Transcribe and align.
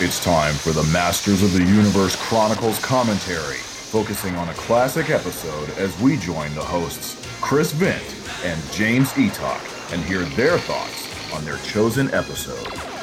It's 0.00 0.22
time 0.22 0.54
for 0.54 0.70
the 0.70 0.88
Masters 0.92 1.42
of 1.42 1.52
the 1.52 1.64
Universe 1.64 2.14
Chronicles 2.16 2.78
commentary, 2.78 3.56
focusing 3.56 4.36
on 4.36 4.48
a 4.48 4.54
classic 4.54 5.10
episode 5.10 5.70
as 5.78 5.98
we 6.00 6.16
join 6.16 6.54
the 6.54 6.62
hosts 6.62 7.16
Chris 7.40 7.72
Vint 7.72 8.14
and 8.44 8.60
James 8.72 9.12
Eatock 9.12 9.92
and 9.92 10.04
hear 10.04 10.20
their 10.36 10.58
thoughts 10.58 11.34
on 11.34 11.44
their 11.44 11.56
chosen 11.58 12.12
episode. 12.12 12.97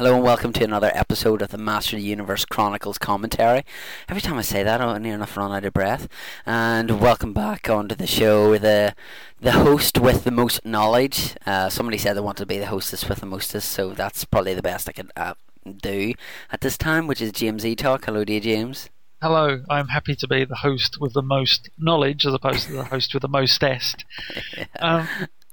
Hello 0.00 0.14
and 0.14 0.24
welcome 0.24 0.50
to 0.54 0.64
another 0.64 0.90
episode 0.94 1.42
of 1.42 1.50
the 1.50 1.58
Master 1.58 1.94
of 1.94 2.00
the 2.00 2.08
Universe 2.08 2.46
Chronicles 2.46 2.96
commentary. 2.96 3.66
Every 4.08 4.22
time 4.22 4.38
I 4.38 4.40
say 4.40 4.62
that, 4.62 4.80
I 4.80 4.96
near 4.96 5.12
enough 5.12 5.36
run 5.36 5.52
out 5.52 5.66
of 5.66 5.74
breath. 5.74 6.08
And 6.46 7.02
welcome 7.02 7.34
back 7.34 7.68
onto 7.68 7.94
the 7.94 8.06
show, 8.06 8.56
the 8.56 8.94
the 9.42 9.52
host 9.52 9.98
with 9.98 10.24
the 10.24 10.30
most 10.30 10.64
knowledge. 10.64 11.36
Uh, 11.44 11.68
somebody 11.68 11.98
said 11.98 12.14
they 12.14 12.20
wanted 12.20 12.44
to 12.44 12.46
be 12.46 12.56
the 12.56 12.68
hostess 12.68 13.10
with 13.10 13.20
the 13.20 13.26
mostest, 13.26 13.70
so 13.72 13.90
that's 13.90 14.24
probably 14.24 14.54
the 14.54 14.62
best 14.62 14.88
I 14.88 14.92
could 14.92 15.10
uh, 15.16 15.34
do 15.82 16.14
at 16.50 16.62
this 16.62 16.78
time, 16.78 17.06
which 17.06 17.20
is 17.20 17.30
James 17.32 17.62
Eatock. 17.62 18.06
Hello, 18.06 18.24
dear 18.24 18.40
James. 18.40 18.88
Hello, 19.20 19.62
I'm 19.68 19.88
happy 19.88 20.16
to 20.16 20.26
be 20.26 20.46
the 20.46 20.56
host 20.56 20.96
with 20.98 21.12
the 21.12 21.20
most 21.20 21.68
knowledge 21.76 22.24
as 22.24 22.32
opposed 22.32 22.68
to 22.68 22.72
the 22.72 22.84
host 22.84 23.12
with 23.12 23.20
the 23.20 23.28
mostest. 23.28 24.06
Um, 24.80 25.06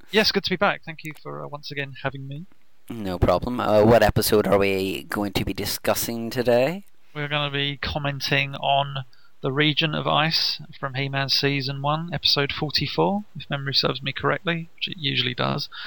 yes, 0.10 0.32
good 0.32 0.46
to 0.46 0.50
be 0.50 0.56
back. 0.56 0.84
Thank 0.86 1.04
you 1.04 1.12
for 1.22 1.44
uh, 1.44 1.50
once 1.50 1.70
again 1.70 1.96
having 2.02 2.30
me. 2.30 2.46
No 2.90 3.20
problem. 3.20 3.60
Uh, 3.60 3.84
what 3.84 4.02
episode 4.02 4.48
are 4.48 4.58
we 4.58 5.04
going 5.04 5.34
to 5.34 5.44
be 5.44 5.54
discussing 5.54 6.30
today? 6.30 6.86
We're 7.14 7.28
going 7.28 7.52
to 7.52 7.54
be 7.54 7.78
commenting 7.78 8.56
on 8.56 9.04
the 9.42 9.52
region 9.52 9.94
of 9.94 10.08
ice 10.08 10.62
from 10.80 10.94
He-Man 10.94 11.30
season 11.30 11.82
one, 11.82 12.14
episode 12.14 12.54
44, 12.54 13.26
if 13.36 13.50
memory 13.50 13.74
serves 13.74 14.02
me 14.02 14.14
correctly, 14.14 14.70
which 14.76 14.88
it 14.88 14.98
usually 14.98 15.34
does. 15.34 15.70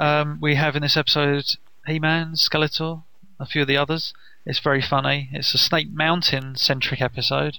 Um, 0.00 0.38
we 0.40 0.54
have 0.54 0.76
in 0.76 0.82
this 0.82 0.96
episode 0.96 1.44
He-Man, 1.84 2.34
Skeletor, 2.34 3.02
a 3.40 3.46
few 3.46 3.62
of 3.62 3.68
the 3.68 3.76
others. 3.76 4.14
It's 4.46 4.60
very 4.60 4.80
funny. 4.80 5.28
It's 5.32 5.52
a 5.54 5.58
Snake 5.58 5.90
Mountain 5.90 6.54
centric 6.54 7.00
episode, 7.00 7.58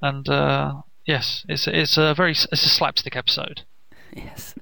and 0.00 0.28
uh, 0.28 0.82
yes, 1.04 1.44
it's 1.48 1.66
it's 1.66 1.98
a 1.98 2.14
very 2.14 2.30
it's 2.30 2.64
a 2.64 2.68
slapstick 2.68 3.16
episode. 3.16 3.62
Yes. 4.16 4.54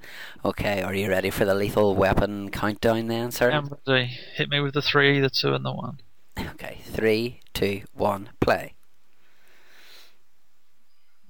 Okay, 0.43 0.81
are 0.81 0.93
you 0.93 1.09
ready 1.09 1.29
for 1.29 1.45
the 1.45 1.55
lethal 1.55 1.95
weapon 1.95 2.51
countdown 2.51 3.07
then, 3.07 3.31
sir? 3.31 3.51
I'm 3.51 3.69
ready. 3.87 4.11
Hit 4.35 4.49
me 4.49 4.59
with 4.59 4.73
the 4.73 4.81
three, 4.81 5.19
the 5.19 5.29
two, 5.29 5.53
and 5.53 5.65
the 5.65 5.71
one. 5.71 5.99
Okay, 6.37 6.79
three, 6.83 7.39
two, 7.53 7.81
one, 7.93 8.29
play. 8.41 8.73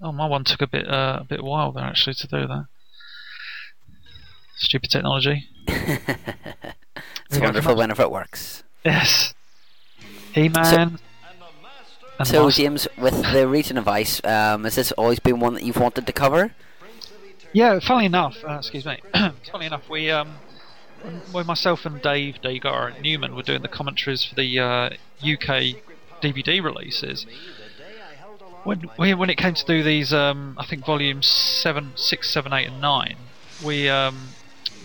Oh, 0.02 0.12
my 0.12 0.26
one 0.26 0.44
took 0.44 0.62
a 0.62 0.68
bit 0.68 0.88
uh, 0.88 1.20
a 1.22 1.24
bit 1.24 1.44
while 1.44 1.72
there 1.72 1.86
actually 1.86 2.16
to 2.16 2.28
do 2.28 2.48
that. 2.48 2.66
Stupid 4.58 4.90
technology. 4.90 5.48
it's 5.68 7.40
wonderful 7.40 7.76
whenever 7.76 8.04
it 8.04 8.12
works. 8.12 8.64
Yes. 8.84 9.34
He-Man. 10.34 11.00
So, 12.20 12.24
so 12.24 12.50
James, 12.50 12.88
with 12.98 13.22
the 13.34 13.48
region 13.48 13.78
of 13.78 13.88
ice, 13.88 14.22
um, 14.24 14.64
has 14.64 14.76
this 14.76 14.92
always 14.94 15.20
been 15.20 15.40
one 15.40 15.54
that 15.54 15.64
you've 15.64 15.80
wanted 15.80 16.08
to 16.08 16.14
cover? 16.14 16.54
Yeah, 17.56 17.80
funnily 17.80 18.08
enough, 18.08 18.44
uh, 18.44 18.58
excuse 18.58 18.86
me. 18.86 19.00
funnily 19.14 19.68
enough, 19.68 19.90
we 19.90 20.12
um, 20.12 20.36
when 21.32 21.46
myself 21.46 21.86
and 21.86 22.02
Dave 22.02 22.42
Degar 22.44 22.94
and 22.94 23.02
Newman 23.02 23.34
were 23.34 23.44
doing 23.44 23.62
the 23.62 23.70
commentaries 23.70 24.26
for 24.26 24.36
the 24.36 24.60
uh, 24.60 24.90
UK 25.24 25.78
DVD 26.22 26.62
releases. 26.62 27.26
When 28.66 28.82
when 28.98 29.30
it 29.30 29.38
came 29.38 29.54
to 29.54 29.66
do 29.66 29.84
these, 29.84 30.12
um, 30.12 30.58
I 30.60 30.66
think 30.66 30.86
volumes 30.86 31.28
seven, 31.28 31.94
six, 31.96 32.30
seven, 32.30 32.52
eight, 32.52 32.68
and 32.68 32.82
nine, 32.82 33.16
we 33.66 33.88
um, 33.88 34.32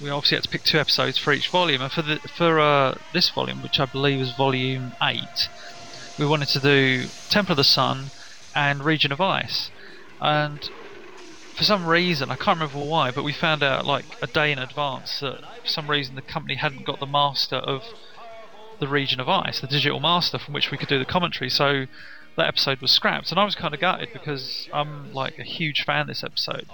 we 0.01 0.09
obviously 0.09 0.37
had 0.37 0.45
to 0.45 0.48
pick 0.48 0.63
two 0.63 0.79
episodes 0.79 1.19
for 1.19 1.33
each 1.33 1.48
volume. 1.48 1.83
And 1.83 1.91
for 1.91 2.03
the 2.03 2.21
for 2.21 2.61
uh, 2.61 2.97
this 3.13 3.31
volume, 3.31 3.65
which 3.65 3.81
I 3.81 3.87
believe 3.87 4.21
is 4.21 4.33
volume 4.37 4.93
eight, 5.03 5.48
we 6.21 6.25
wanted 6.25 6.51
to 6.51 6.61
do 6.61 7.09
Temple 7.30 7.55
of 7.55 7.57
the 7.57 7.64
Sun 7.64 8.13
and 8.55 8.85
Region 8.85 9.11
of 9.11 9.20
Ice. 9.20 9.73
And 10.20 10.70
for 11.61 11.65
some 11.65 11.87
reason, 11.87 12.31
I 12.31 12.37
can't 12.37 12.59
remember 12.59 12.79
why, 12.79 13.11
but 13.11 13.23
we 13.23 13.35
found 13.35 13.63
out 13.63 13.85
like 13.85 14.07
a 14.23 14.27
day 14.27 14.51
in 14.51 14.59
advance 14.59 15.21
that 15.21 15.41
for 15.61 15.69
some 15.69 15.91
reason 15.91 16.15
the 16.15 16.23
company 16.23 16.55
hadn't 16.55 16.87
got 16.87 17.01
the 17.01 17.07
master 17.07 17.57
of 17.57 17.83
the 18.79 18.89
region 18.89 19.21
of 19.21 19.29
ice, 19.29 19.61
the 19.61 19.67
digital 19.67 20.01
master 20.01 20.39
from 20.39 20.55
which 20.55 20.71
we 20.71 20.79
could 20.79 20.89
do 20.89 20.98
the 20.98 21.05
commentary. 21.05 21.51
So 21.51 21.85
that 22.39 22.47
episode 22.47 22.81
was 22.81 22.91
scrapped, 22.93 23.31
and 23.31 23.39
I 23.39 23.45
was 23.45 23.57
kind 23.57 23.75
of 23.75 23.81
gutted 23.81 24.09
because 24.11 24.71
I'm 24.73 25.13
like 25.13 25.39
a 25.39 25.43
huge 25.43 25.85
fan 25.85 26.01
of 26.01 26.07
this 26.07 26.25
episode. 26.25 26.65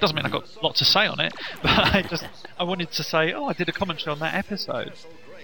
Doesn't 0.00 0.14
mean 0.14 0.24
I 0.24 0.30
got 0.30 0.44
a 0.44 0.64
lot 0.64 0.76
to 0.76 0.84
say 0.84 1.08
on 1.08 1.18
it, 1.18 1.34
but 1.62 1.70
I 1.72 2.02
just 2.08 2.28
I 2.56 2.62
wanted 2.62 2.92
to 2.92 3.02
say, 3.02 3.32
oh, 3.32 3.46
I 3.46 3.52
did 3.52 3.68
a 3.68 3.72
commentary 3.72 4.12
on 4.12 4.20
that 4.20 4.34
episode. 4.34 4.92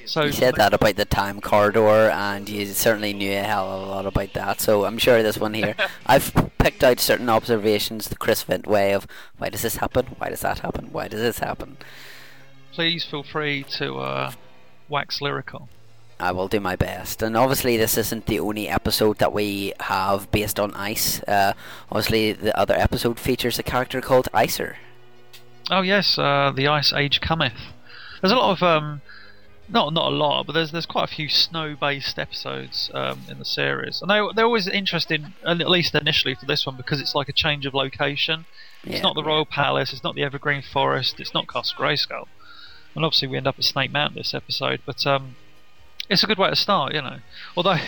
So 0.06 0.24
you 0.24 0.32
said 0.32 0.56
that 0.56 0.74
about 0.74 0.96
the 0.96 1.04
time 1.04 1.40
corridor, 1.40 2.10
and 2.10 2.48
you 2.48 2.66
certainly 2.66 3.12
knew 3.12 3.32
a 3.32 3.42
hell 3.42 3.70
of 3.70 3.88
a 3.88 3.90
lot 3.90 4.06
about 4.06 4.32
that. 4.34 4.60
So 4.60 4.84
I'm 4.84 4.98
sure 4.98 5.22
this 5.22 5.38
one 5.38 5.54
here, 5.54 5.74
I've 6.06 6.32
picked 6.58 6.84
out 6.84 7.00
certain 7.00 7.28
observations 7.28 8.08
the 8.08 8.16
Chris 8.16 8.42
Vint 8.42 8.66
way 8.66 8.92
of 8.92 9.06
why 9.38 9.48
does 9.48 9.62
this 9.62 9.76
happen, 9.76 10.06
why 10.18 10.28
does 10.30 10.40
that 10.40 10.60
happen, 10.60 10.92
why 10.92 11.08
does 11.08 11.20
this 11.20 11.38
happen. 11.38 11.76
Please 12.72 13.04
feel 13.04 13.22
free 13.22 13.64
to 13.78 13.98
uh, 13.98 14.32
wax 14.88 15.20
lyrical. 15.20 15.68
I 16.18 16.30
will 16.30 16.48
do 16.48 16.60
my 16.60 16.76
best. 16.76 17.20
And 17.20 17.36
obviously, 17.36 17.76
this 17.76 17.98
isn't 17.98 18.26
the 18.26 18.38
only 18.38 18.68
episode 18.68 19.18
that 19.18 19.32
we 19.32 19.72
have 19.80 20.30
based 20.30 20.60
on 20.60 20.72
ice. 20.74 21.20
Uh, 21.24 21.52
obviously, 21.90 22.32
the 22.32 22.56
other 22.56 22.74
episode 22.74 23.18
features 23.18 23.58
a 23.58 23.62
character 23.62 24.00
called 24.00 24.28
Icer. 24.32 24.76
Oh 25.70 25.82
yes, 25.82 26.18
uh, 26.18 26.52
the 26.54 26.68
Ice 26.68 26.92
Age 26.92 27.20
cometh. 27.20 27.58
There's 28.20 28.32
a 28.32 28.36
lot 28.36 28.52
of 28.52 28.62
um, 28.62 29.00
not 29.68 29.92
not 29.92 30.12
a 30.12 30.14
lot, 30.14 30.46
but 30.46 30.52
there's 30.52 30.72
there's 30.72 30.86
quite 30.86 31.04
a 31.04 31.14
few 31.14 31.28
snow-based 31.28 32.18
episodes 32.18 32.90
um, 32.94 33.22
in 33.28 33.38
the 33.38 33.44
series, 33.44 34.02
and 34.02 34.10
they 34.10 34.20
they're 34.34 34.44
always 34.44 34.68
interesting, 34.68 35.34
at 35.44 35.58
least 35.68 35.94
initially 35.94 36.34
for 36.34 36.46
this 36.46 36.66
one, 36.66 36.76
because 36.76 37.00
it's 37.00 37.14
like 37.14 37.28
a 37.28 37.32
change 37.32 37.66
of 37.66 37.74
location. 37.74 38.46
Yeah. 38.84 38.94
It's 38.94 39.02
not 39.02 39.14
the 39.14 39.22
Royal 39.22 39.46
Palace, 39.46 39.92
it's 39.92 40.02
not 40.02 40.14
the 40.14 40.24
Evergreen 40.24 40.62
Forest, 40.62 41.20
it's 41.20 41.32
not 41.32 41.48
Castle 41.48 41.76
Grayskull, 41.78 42.26
and 42.94 43.04
obviously 43.04 43.28
we 43.28 43.36
end 43.36 43.46
up 43.46 43.58
at 43.58 43.64
Snake 43.64 43.92
Mountain 43.92 44.18
this 44.18 44.34
episode, 44.34 44.80
but 44.84 45.06
um, 45.06 45.36
it's 46.08 46.24
a 46.24 46.26
good 46.26 46.38
way 46.38 46.50
to 46.50 46.56
start, 46.56 46.94
you 46.94 47.02
know. 47.02 47.18
Although 47.56 47.78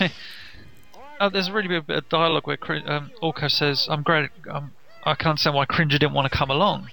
uh, 1.21 1.29
there's 1.29 1.51
really 1.51 1.77
a 1.77 1.83
bit 1.83 1.97
of 1.99 2.09
dialogue 2.09 2.47
where 2.47 2.59
um, 2.87 3.11
Orko 3.23 3.51
says, 3.51 3.89
"I'm 3.91 4.03
great. 4.03 4.31
Um, 4.51 4.73
I 5.05 5.15
can't 5.15 5.31
understand 5.31 5.57
why 5.57 5.67
Cringer 5.67 5.99
didn't 5.99 6.15
want 6.15 6.31
to 6.31 6.37
come 6.37 6.51
along, 6.51 6.91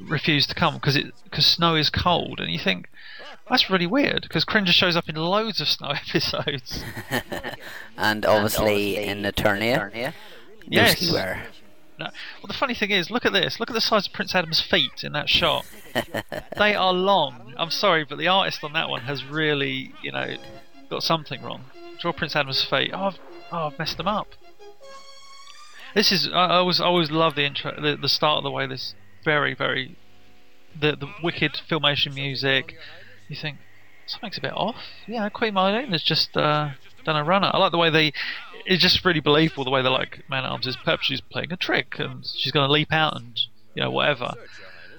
refused 0.00 0.48
to 0.50 0.54
come 0.54 0.74
because 0.74 0.96
it 0.96 1.12
because 1.24 1.46
snow 1.46 1.74
is 1.74 1.90
cold." 1.90 2.40
And 2.40 2.50
you 2.50 2.58
think 2.58 2.88
that's 3.48 3.68
really 3.68 3.86
weird 3.86 4.22
because 4.22 4.44
Cringer 4.44 4.72
shows 4.72 4.96
up 4.96 5.08
in 5.08 5.16
loads 5.16 5.60
of 5.60 5.68
snow 5.68 5.88
episodes. 6.08 6.82
and, 7.96 8.24
obviously 8.24 8.26
and 8.26 8.26
obviously 8.26 8.96
in 8.96 9.22
Eternia. 9.22 9.92
Eternia. 9.92 10.14
Yes. 10.68 11.12
No. 11.98 12.06
Well, 12.06 12.48
the 12.48 12.54
funny 12.54 12.74
thing 12.74 12.90
is, 12.90 13.10
look 13.10 13.26
at 13.26 13.32
this. 13.32 13.60
Look 13.60 13.70
at 13.70 13.74
the 13.74 13.80
size 13.80 14.06
of 14.06 14.12
Prince 14.12 14.34
Adam's 14.34 14.60
feet 14.60 15.04
in 15.04 15.12
that 15.12 15.28
shot. 15.28 15.66
they 16.56 16.74
are 16.74 16.92
long. 16.92 17.54
I'm 17.56 17.70
sorry, 17.70 18.04
but 18.04 18.18
the 18.18 18.28
artist 18.28 18.64
on 18.64 18.72
that 18.72 18.88
one 18.88 19.02
has 19.02 19.24
really, 19.24 19.92
you 20.02 20.10
know, 20.10 20.36
got 20.88 21.02
something 21.02 21.42
wrong. 21.42 21.66
Draw 22.00 22.12
Prince 22.12 22.34
Adam's 22.34 22.64
feet. 22.64 22.90
Oh, 22.94 23.04
I've, 23.04 23.18
oh, 23.52 23.66
I've 23.66 23.78
messed 23.78 23.98
them 23.98 24.08
up. 24.08 24.28
This 25.94 26.10
is. 26.10 26.28
I, 26.32 26.46
I 26.46 26.56
always, 26.56 26.80
always 26.80 27.10
love 27.10 27.34
the 27.34 27.44
intro, 27.44 27.78
the, 27.80 27.96
the 27.96 28.08
start 28.08 28.38
of 28.38 28.44
the 28.44 28.50
way 28.50 28.66
this 28.66 28.94
very, 29.24 29.54
very, 29.54 29.96
the 30.78 30.96
the 30.96 31.08
wicked 31.22 31.60
filmation 31.68 32.14
music. 32.14 32.74
You 33.28 33.36
think 33.36 33.58
something's 34.06 34.38
a 34.38 34.40
bit 34.40 34.52
off. 34.52 34.76
Yeah, 35.06 35.28
Queen 35.28 35.54
Marlene 35.54 35.90
has 35.90 36.02
just 36.02 36.36
uh, 36.36 36.70
done 37.04 37.16
a 37.16 37.24
runner. 37.24 37.50
I 37.52 37.58
like 37.58 37.72
the 37.72 37.78
way 37.78 37.90
they 37.90 38.12
it's 38.64 38.82
just 38.82 39.04
really 39.04 39.20
believable 39.20 39.64
the 39.64 39.70
way 39.70 39.82
they're 39.82 39.90
like 39.90 40.22
Man 40.28 40.44
Arms 40.44 40.66
is 40.66 40.76
purposely 40.76 41.20
playing 41.30 41.52
a 41.52 41.56
trick 41.56 41.98
and 41.98 42.24
she's 42.24 42.52
going 42.52 42.66
to 42.66 42.72
leap 42.72 42.92
out 42.92 43.16
and 43.16 43.40
you 43.74 43.82
know 43.82 43.90
whatever. 43.90 44.34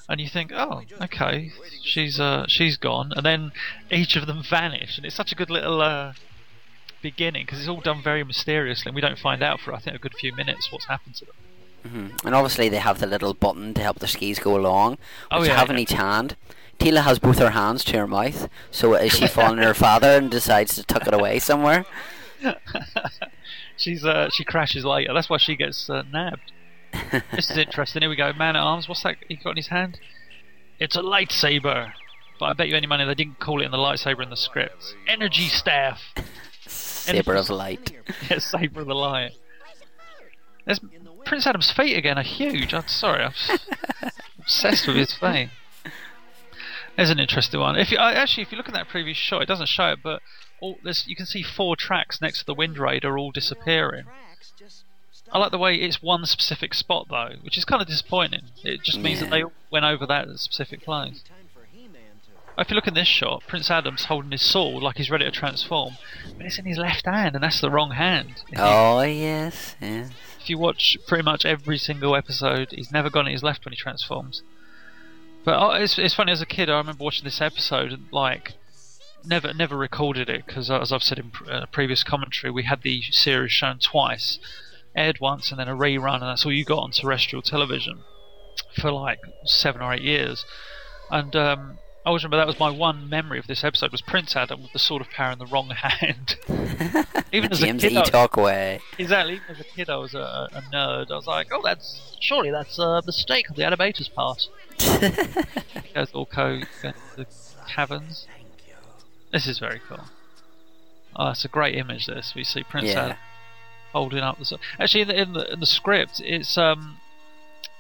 And 0.10 0.20
you 0.20 0.28
think, 0.28 0.52
oh, 0.54 0.82
okay, 1.02 1.52
she's 1.82 2.20
uh, 2.20 2.46
she's 2.50 2.76
gone, 2.76 3.14
and 3.16 3.26
then 3.26 3.54
each 3.90 4.18
of 4.18 4.28
them 4.28 4.44
vanish, 4.44 4.98
and 4.98 5.06
it's 5.06 5.16
such 5.16 5.32
a 5.32 5.36
good 5.36 5.50
little 5.50 5.82
uh, 5.82 6.14
beginning 7.02 7.46
because 7.46 7.60
it's 7.60 7.70
all 7.70 7.80
done 7.80 8.04
very 8.04 8.24
mysteriously, 8.26 8.90
and 8.90 8.96
we 8.96 9.02
don't 9.02 9.18
find 9.18 9.42
out 9.42 9.62
for 9.62 9.74
I 9.74 9.80
think 9.80 9.96
a 9.96 10.00
good 10.00 10.14
few 10.20 10.36
minutes 10.36 10.70
what's 10.72 10.88
happened 10.88 11.16
to 11.16 11.26
them. 11.26 11.36
Mm-hmm. 11.86 12.26
And 12.26 12.36
obviously 12.36 12.70
they 12.70 12.78
have 12.78 13.00
the 13.00 13.08
little 13.08 13.34
button 13.34 13.74
to 13.74 13.82
help 13.82 14.00
the 14.00 14.08
skis 14.08 14.40
go 14.40 14.58
along, 14.58 14.92
which 14.92 15.00
oh, 15.32 15.44
yeah, 15.44 15.58
have 15.58 15.70
in 15.70 15.80
each 15.80 15.92
hand. 15.92 16.36
Teela 16.80 17.04
has 17.04 17.20
both 17.20 17.40
her 17.40 17.52
hands 17.52 17.84
to 17.86 17.98
her 17.98 18.08
mouth, 18.08 18.50
so 18.72 18.96
is 18.96 19.14
she 19.14 19.28
following 19.28 19.60
her 19.60 19.74
father 19.74 20.08
and 20.08 20.32
decides 20.32 20.76
to 20.76 20.84
tuck 20.84 21.08
it 21.08 21.14
away 21.14 21.40
somewhere? 21.40 21.86
She's 23.78 24.06
uh, 24.06 24.30
she 24.32 24.44
crashes 24.44 24.86
later. 24.86 25.14
That's 25.14 25.30
why 25.30 25.38
she 25.38 25.56
gets 25.56 25.90
uh, 25.90 26.04
nabbed. 26.12 26.52
this 27.32 27.50
is 27.50 27.58
interesting. 27.58 28.02
Here 28.02 28.10
we 28.10 28.16
go. 28.16 28.32
Man 28.34 28.56
at 28.56 28.62
arms. 28.62 28.88
What's 28.88 29.04
that 29.04 29.18
he 29.28 29.36
got 29.36 29.52
in 29.52 29.58
his 29.58 29.68
hand? 29.68 30.00
It's 30.80 30.96
a 30.96 31.02
lightsaber. 31.02 31.94
But 32.40 32.46
I 32.46 32.54
bet 32.54 32.68
you 32.68 32.76
any 32.76 32.88
money 32.88 33.06
they 33.06 33.16
didn't 33.16 33.40
call 33.40 33.62
it 33.62 33.66
in 33.66 33.72
the 33.72 33.78
lightsaber 33.78 34.22
in 34.22 34.30
the 34.30 34.38
script. 34.38 34.96
Energy 35.08 35.48
staff. 35.48 36.02
Saber 36.68 37.36
of 37.36 37.50
light. 37.50 37.92
yeah, 38.30 38.40
saber 38.40 38.82
of 38.82 38.88
the 38.88 38.96
light. 38.96 39.32
There's 40.66 40.80
Prince 41.26 41.48
Adam's 41.48 41.72
feet 41.72 41.96
again 41.98 42.18
are 42.18 42.24
huge. 42.24 42.74
I'm 42.74 42.88
sorry, 42.88 43.24
I'm 43.24 43.60
obsessed 44.40 44.88
with 44.88 44.98
his 44.98 45.14
feet. 45.14 45.50
There's 46.96 47.10
an 47.10 47.20
interesting 47.20 47.60
one. 47.60 47.76
If 47.78 47.92
you 47.92 47.98
actually, 47.98 48.44
if 48.44 48.52
you 48.52 48.58
look 48.58 48.68
at 48.68 48.74
that 48.74 48.88
previous 48.88 49.18
shot, 49.18 49.42
it 49.42 49.48
doesn't 49.48 49.68
show 49.70 49.92
it, 49.94 50.00
but 50.04 50.22
all 50.62 50.78
you 51.06 51.16
can 51.16 51.26
see 51.26 51.42
four 51.44 51.76
tracks 51.76 52.22
next 52.22 52.40
to 52.40 52.46
the 52.46 52.54
Wind 52.54 52.78
Raider 52.78 53.18
all 53.18 53.32
disappearing. 53.32 54.06
I 55.32 55.40
like 55.40 55.52
the 55.52 55.58
way 55.58 55.76
it's 55.76 56.02
one 56.04 56.26
specific 56.26 56.74
spot 56.76 57.08
though, 57.10 57.32
which 57.42 57.58
is 57.58 57.66
kind 57.66 57.82
of 57.82 57.88
disappointing. 57.88 58.44
It 58.64 58.84
just 58.84 59.00
means 59.00 59.20
that 59.22 59.32
Yeah. 59.32 59.46
they 59.46 59.52
went 59.72 59.86
over 59.86 60.06
that 60.06 60.28
specific 60.40 60.84
place. 60.84 61.24
If 62.56 62.70
you 62.70 62.76
look 62.76 62.88
in 62.88 62.94
this 62.94 63.08
shot, 63.08 63.42
Prince 63.48 63.72
Adam's 63.72 64.06
holding 64.06 64.30
his 64.30 64.44
sword 64.44 64.84
like 64.84 64.98
he's 64.98 65.10
ready 65.10 65.26
to 65.26 65.32
transform, 65.32 65.96
but 66.38 66.46
it's 66.46 66.60
in 66.60 66.66
his 66.66 66.78
left 66.78 67.06
hand, 67.08 67.34
and 67.34 67.44
that's 67.44 67.60
the 67.60 67.72
wrong 67.72 67.92
hand. 67.92 68.44
Oh 68.56 69.02
yes, 69.02 69.76
yes. 69.82 70.12
If 70.44 70.50
you 70.50 70.58
watch 70.58 70.98
pretty 71.08 71.24
much 71.24 71.46
every 71.46 71.78
single 71.78 72.18
episode, 72.18 72.72
he's 72.72 72.92
never 72.92 73.10
gone 73.10 73.28
in 73.28 73.32
his 73.32 73.44
left 73.44 73.64
when 73.64 73.72
he 73.72 73.78
transforms. 73.78 74.42
But 75.46 75.56
oh, 75.58 75.72
it's 75.72 75.98
it's 75.98 76.14
funny 76.14 76.34
as 76.34 76.42
a 76.42 76.46
kid. 76.46 76.70
I 76.70 76.78
remember 76.78 77.04
watching 77.04 77.24
this 77.24 77.40
episode 77.42 77.94
and 77.94 78.08
like 78.12 78.54
never 79.24 79.54
never 79.54 79.78
recorded 79.78 80.30
it 80.30 80.46
because 80.46 80.70
as 80.70 80.92
I've 80.92 81.04
said 81.04 81.20
in 81.20 81.32
pr- 81.32 81.50
uh, 81.50 81.66
previous 81.68 82.04
commentary, 82.04 82.52
we 82.52 82.64
had 82.64 82.82
the 82.82 83.02
series 83.04 83.54
shown 83.54 83.80
twice, 83.80 84.38
aired 84.96 85.22
once 85.22 85.50
and 85.50 85.60
then 85.60 85.70
a 85.70 85.76
rerun, 85.76 86.16
and 86.16 86.24
that's 86.24 86.46
all 86.46 86.52
you 86.52 86.66
got 86.66 86.84
on 86.84 86.92
terrestrial 86.92 87.42
television 87.42 88.04
for 88.82 88.92
like 88.92 89.20
seven 89.46 89.82
or 89.82 89.94
eight 89.94 90.02
years. 90.02 90.44
And 91.10 91.34
um, 91.38 91.78
I 92.06 92.10
always 92.10 92.24
remember 92.24 92.38
that 92.38 92.48
was 92.48 92.60
my 92.60 92.70
one 92.70 93.08
memory 93.08 93.40
of 93.40 93.48
this 93.48 93.64
episode 93.64 93.92
was 93.94 94.02
Prince 94.02 94.36
Adam 94.36 94.62
with 94.62 94.74
the 94.74 94.80
sword 94.80 95.02
of 95.02 95.10
power 95.10 95.32
in 95.32 95.40
the 95.40 95.46
wrong 95.46 95.70
hand. 95.76 96.36
Even 97.32 97.52
as 97.52 97.64
a 97.64 97.74
kid. 97.74 97.96
I- 97.98 98.04
talk 98.04 98.36
away. 98.36 98.82
Exactly. 98.98 99.36
Even 99.36 99.46
as 99.50 99.60
a 99.62 99.64
kid, 99.64 99.90
I 99.90 99.96
was 99.96 100.14
a, 100.14 100.50
a 100.52 100.62
nerd. 100.74 101.12
I 101.12 101.16
was 101.16 101.28
like, 101.28 101.48
"Oh, 101.52 101.62
that's 101.64 102.18
surely 102.20 102.52
that's 102.52 102.78
a 102.78 103.02
mistake 103.06 103.50
on 103.50 103.56
the 103.56 103.64
animator's 103.64 104.10
part." 104.10 104.48
Goes 105.94 106.12
Orko 106.12 106.66
into 106.84 106.94
the 107.16 107.26
caverns. 107.70 108.28
This 109.32 109.48
is 109.48 109.60
very 109.60 109.80
cool. 109.88 110.02
Oh, 111.16 111.30
it's 111.30 111.46
a 111.46 111.48
great 111.48 111.76
image. 111.76 112.08
This 112.08 112.34
we 112.36 112.44
see 112.44 112.64
Prince 112.64 112.88
Yeah. 112.90 113.04
Adam 113.06 113.18
holding 113.94 114.20
up 114.20 114.38
the. 114.40 114.46
sword. 114.46 114.62
Actually, 114.78 115.02
in 115.04 115.08
the, 115.08 115.22
in 115.22 115.34
the 115.34 115.54
in 115.54 115.60
the 115.62 115.66
script, 115.66 116.20
it's 116.20 116.58
um 116.58 116.98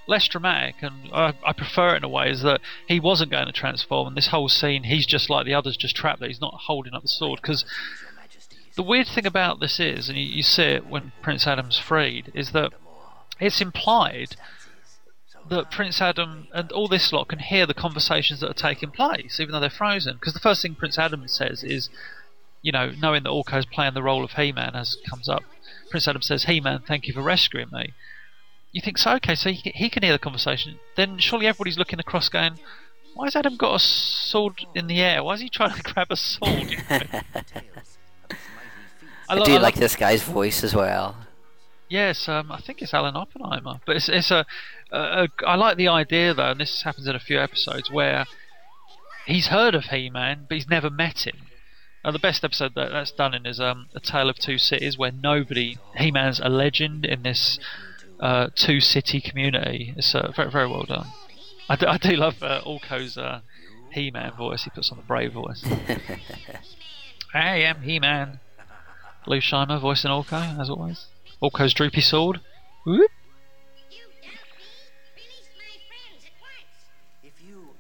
less 0.08 0.28
dramatic, 0.28 0.76
and 0.82 1.10
I, 1.14 1.34
I 1.46 1.54
prefer 1.54 1.94
it 1.94 1.98
in 1.98 2.04
a 2.04 2.10
way 2.10 2.30
is 2.30 2.42
that 2.44 2.62
he 2.88 3.00
wasn't 3.00 3.32
going 3.32 3.46
to 3.46 3.52
transform, 3.52 4.08
and 4.08 4.18
this 4.18 4.28
whole 4.28 4.50
scene, 4.50 4.84
he's 4.84 5.06
just 5.06 5.30
like 5.30 5.46
the 5.46 5.54
others, 5.54 5.78
just 5.78 5.96
trapped 5.96 6.20
there. 6.20 6.30
He's 6.30 6.42
not 6.42 6.62
holding 6.66 6.94
up 6.94 7.02
the 7.02 7.08
sword 7.08 7.40
because 7.42 7.66
the 8.76 8.84
weird 8.84 9.08
thing 9.08 9.26
about 9.26 9.60
this 9.60 9.80
is, 9.80 10.10
and 10.10 10.18
you, 10.18 10.26
you 10.26 10.44
see 10.44 10.64
it 10.64 10.88
when 10.88 11.12
Prince 11.22 11.48
Adam's 11.48 11.78
freed, 11.78 12.32
is 12.34 12.52
that 12.52 12.72
it's 13.40 13.62
implied 13.62 14.36
that 15.50 15.72
Prince 15.72 16.02
Adam 16.02 16.48
and 16.54 16.72
all 16.72 16.88
this 16.88 17.12
lot 17.12 17.28
can 17.28 17.40
hear 17.40 17.66
the 17.66 17.74
conversations 17.74 18.40
that 18.40 18.50
are 18.50 18.54
taking 18.54 18.92
place, 18.92 19.40
even 19.40 19.52
though 19.52 19.60
they're 19.60 19.70
frozen. 19.70 20.16
Because 20.16 20.34
the 20.34 20.40
first 20.40 20.62
thing 20.62 20.76
Prince 20.76 20.98
Adam 20.98 21.28
says 21.28 21.64
is, 21.64 21.90
you 22.62 22.72
know, 22.72 22.92
knowing 22.92 23.24
that 23.24 23.30
Orko's 23.30 23.66
playing 23.66 23.94
the 23.94 24.04
role 24.04 24.24
of 24.24 24.32
He-Man 24.32 24.76
as 24.76 24.96
it 24.96 25.10
comes 25.10 25.28
up, 25.28 25.44
Prince 25.90 26.08
Adam 26.08 26.22
says, 26.22 26.46
He-Man, 26.46 26.84
thank 26.88 27.08
you 27.08 27.14
for 27.14 27.22
rescuing 27.22 27.68
me. 27.72 27.94
You 28.74 28.82
think, 28.82 28.98
so 28.98 29.14
okay, 29.14 29.36
so 29.36 29.52
he, 29.52 29.72
he 29.76 29.90
can 29.90 30.04
hear 30.04 30.12
the 30.12 30.20
conversation. 30.20 30.80
Then 30.98 31.20
surely 31.20 31.48
everybody's 31.48 31.78
looking 31.78 32.00
across 32.00 32.28
going, 32.28 32.60
why 33.14 33.28
has 33.28 33.36
Adam 33.36 33.56
got 33.56 33.76
a 33.76 33.80
sword 33.80 34.66
in 34.74 34.88
the 34.88 35.00
air? 35.00 35.24
Why 35.24 35.36
is 35.36 35.42
he 35.42 35.50
trying 35.50 35.76
to 35.76 35.84
grab 35.94 36.08
a 36.10 36.16
sword? 36.18 36.72
You 36.72 36.78
know? 36.90 37.10
I, 39.30 39.36
lo- 39.36 39.46
do 39.46 39.54
I 39.54 39.58
like 39.60 39.76
this 39.76 39.96
guy's 39.96 40.24
voice 40.24 40.64
as 40.64 40.76
well. 40.76 41.16
Yes, 41.90 42.28
um, 42.28 42.52
I 42.52 42.60
think 42.60 42.82
it's 42.82 42.94
Alan 42.94 43.16
Oppenheimer. 43.16 43.80
But 43.86 43.98
it's, 43.98 44.10
it's 44.10 44.32
a, 44.32 44.46
a, 44.92 44.98
a. 44.98 45.28
I 45.46 45.56
like 45.56 45.78
the 45.78 45.88
idea 45.88 46.34
though, 46.34 46.52
and 46.52 46.60
this 46.60 46.82
happens 46.82 47.08
in 47.08 47.16
a 47.16 47.20
few 47.20 47.40
episodes 47.40 47.92
where 47.92 48.26
he's 49.28 49.48
heard 49.48 49.76
of 49.76 49.86
He-Man, 49.86 50.46
but 50.50 50.56
he's 50.56 50.68
never 50.68 50.90
met 50.90 51.28
him. 51.28 51.38
And 52.04 52.14
the 52.14 52.20
best 52.20 52.44
episode 52.44 52.74
that 52.76 52.92
that's 52.92 53.12
done 53.12 53.34
in 53.34 53.46
is 53.46 53.60
um, 53.60 53.88
a 53.96 54.00
Tale 54.00 54.30
of 54.30 54.38
Two 54.38 54.58
Cities, 54.58 54.98
where 54.98 55.12
nobody 55.12 55.78
He-Man's 55.96 56.40
a 56.40 56.50
legend 56.50 57.06
in 57.06 57.24
this 57.24 57.60
uh, 58.24 58.48
two-city 58.56 59.20
community. 59.20 59.94
It's 59.98 60.16
uh, 60.16 60.32
very 60.36 60.50
very 60.50 60.68
well 60.68 60.84
done. 60.84 61.08
I 61.70 61.76
do, 61.76 61.88
I 61.88 61.98
do 61.98 62.16
love 62.16 62.42
uh, 62.42 62.62
Orko's 62.66 63.18
uh, 63.18 63.42
He-Man 63.92 64.32
voice. 64.38 64.64
He 64.64 64.70
puts 64.70 64.92
on 64.92 64.98
the 64.98 65.04
brave 65.04 65.34
voice. 65.34 65.64
I 67.34 67.58
am 67.58 67.82
He-Man. 67.82 68.40
Lou 69.28 69.40
Scheimer 69.40 69.80
voicing 69.80 70.12
Orko 70.12 70.60
as 70.60 70.70
always. 70.70 71.08
Orko's 71.42 71.74
droopy 71.74 72.02
sword. 72.02 72.40
Whoop. 72.86 73.12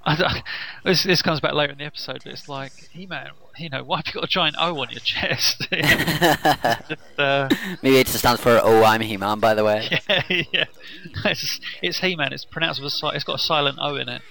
this, 0.83 1.03
this 1.03 1.21
comes 1.21 1.39
back 1.39 1.53
later 1.53 1.71
in 1.71 1.77
the 1.77 1.85
episode, 1.85 2.21
but 2.23 2.33
it's 2.33 2.50
like, 2.50 2.73
He-Man, 2.91 3.29
you 3.57 3.69
know, 3.69 3.83
why 3.83 3.97
have 3.97 4.07
you 4.07 4.13
got 4.13 4.23
a 4.25 4.27
giant 4.27 4.55
O 4.59 4.79
on 4.81 4.89
your 4.89 5.00
chest? 5.00 5.67
Just, 5.71 7.19
uh, 7.19 7.50
Maybe 7.81 7.97
it 7.97 8.07
just 8.07 8.19
stands 8.19 8.41
for 8.41 8.59
Oh, 8.61 8.83
I'm 8.83 9.01
He-Man. 9.01 9.39
By 9.39 9.53
the 9.53 9.63
way. 9.63 9.88
yeah, 10.09 10.23
yeah. 10.51 10.65
It's, 11.25 11.59
it's 11.81 12.00
He-Man. 12.00 12.33
It's 12.33 12.45
pronounced 12.45 12.81
with 12.81 12.94
a 13.01 13.07
it's 13.09 13.23
got 13.23 13.35
a 13.35 13.39
silent 13.39 13.77
O 13.79 13.95
in 13.95 14.09
it. 14.09 14.21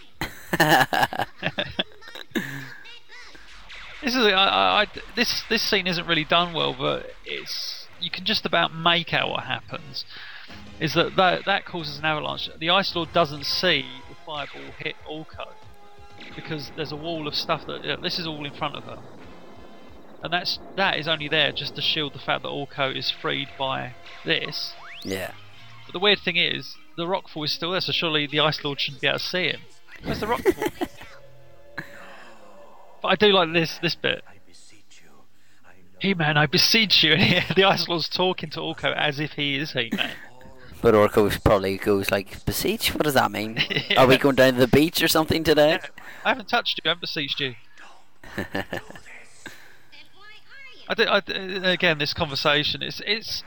This 4.03 4.17
is 4.17 4.27
I, 4.27 4.31
I, 4.33 4.83
I, 4.83 4.87
this 5.15 5.45
this 5.49 5.63
scene 5.63 5.87
isn't 5.87 6.07
really 6.07 6.25
done 6.25 6.53
well, 6.53 6.75
but 6.77 7.11
it's 7.25 7.87
you 8.01 8.11
can 8.11 8.25
just 8.25 8.45
about 8.45 8.75
make 8.75 9.15
out 9.15 9.31
what 9.31 9.45
happens. 9.45 10.05
Is 10.81 10.95
that 10.95 11.15
that, 11.15 11.45
that 11.47 11.65
causes 11.65 11.99
an 11.99 12.05
avalanche? 12.05 12.51
The 12.59 12.71
Ice 12.71 12.97
Lord 12.97 13.13
doesn't 13.13 13.45
see 13.45 13.87
the 14.09 14.17
fireball 14.27 14.73
hit 14.79 14.97
Orko 15.09 15.53
because 16.35 16.71
there's 16.77 16.93
a 16.93 16.97
wall 16.97 17.27
of 17.27 17.35
stuff 17.35 17.67
that 17.67 17.85
yeah, 17.85 17.97
this 17.97 18.19
is 18.19 18.27
all 18.27 18.45
in 18.45 18.53
front 18.53 18.77
of 18.77 18.85
her, 18.85 18.99
and 20.23 20.33
that's 20.33 20.59
that 20.77 20.99
is 20.99 21.09
only 21.09 21.29
there 21.29 21.53
just 21.53 21.77
to 21.77 21.83
shield 21.83 22.15
the 22.15 22.19
fact 22.19 22.43
that 22.43 22.49
Orko 22.49 22.95
is 22.97 23.11
freed 23.11 23.49
by 23.59 23.95
this. 24.25 24.73
yeah. 25.03 25.33
But 25.87 25.93
the 25.95 25.99
weird 25.99 26.21
thing 26.21 26.37
is, 26.37 26.77
the 26.97 27.05
rockfall 27.05 27.45
is 27.45 27.53
still 27.53 27.73
there, 27.73 27.81
so 27.81 27.93
surely 27.93 28.27
the 28.27 28.41
Ice 28.41 28.63
Lord 28.63 28.81
shouldn't 28.81 29.01
be 29.01 29.09
able 29.09 29.19
to 29.19 29.25
see 29.25 29.49
him. 29.49 29.61
Where's 30.05 30.21
the 30.21 30.27
rockfall? 30.27 30.89
but 33.03 33.09
I 33.09 33.17
do 33.17 33.29
like 33.29 33.53
this 33.53 33.79
this 33.83 33.95
bit. 33.95 34.23
He 36.03 36.15
Man, 36.15 36.37
I 36.37 36.47
beseech 36.47 37.05
you. 37.05 37.13
And 37.13 37.45
the 37.57 37.65
Ice 37.65 37.87
Lord's 37.87 38.09
talking 38.09 38.51
to 38.51 38.61
Orko 38.61 38.93
as 38.95 39.21
if 39.21 39.33
he 39.33 39.57
is 39.57 39.73
He 39.73 39.91
Man. 39.95 40.11
But 40.83 40.95
Orko 40.95 41.43
probably 41.45 41.79
goes 41.79 42.11
like, 42.11 42.45
beseech? 42.45 42.93
What 42.93 43.05
does 43.05 43.15
that 43.15 43.31
mean? 43.31 43.63
Are 43.97 44.07
we 44.07 44.19
going 44.19 44.35
down 44.35 44.55
to 44.55 44.61
the 44.61 44.67
beach 44.67 45.01
or 45.01 45.09
something 45.09 45.45
today? 45.45 45.79
I 46.25 46.31
haven't 46.31 46.49
touched 46.49 46.79
you. 46.79 46.83
I 46.85 46.91
haven't 46.91 47.03
beseeched 47.03 47.41
you. 47.41 47.55
I 50.89 50.95
did, 50.95 51.07
I 51.09 51.21
did- 51.21 51.65
again, 51.65 51.99
this 51.99 52.13
conversation 52.13 52.83
it's 52.83 53.01
it's. 53.07 53.43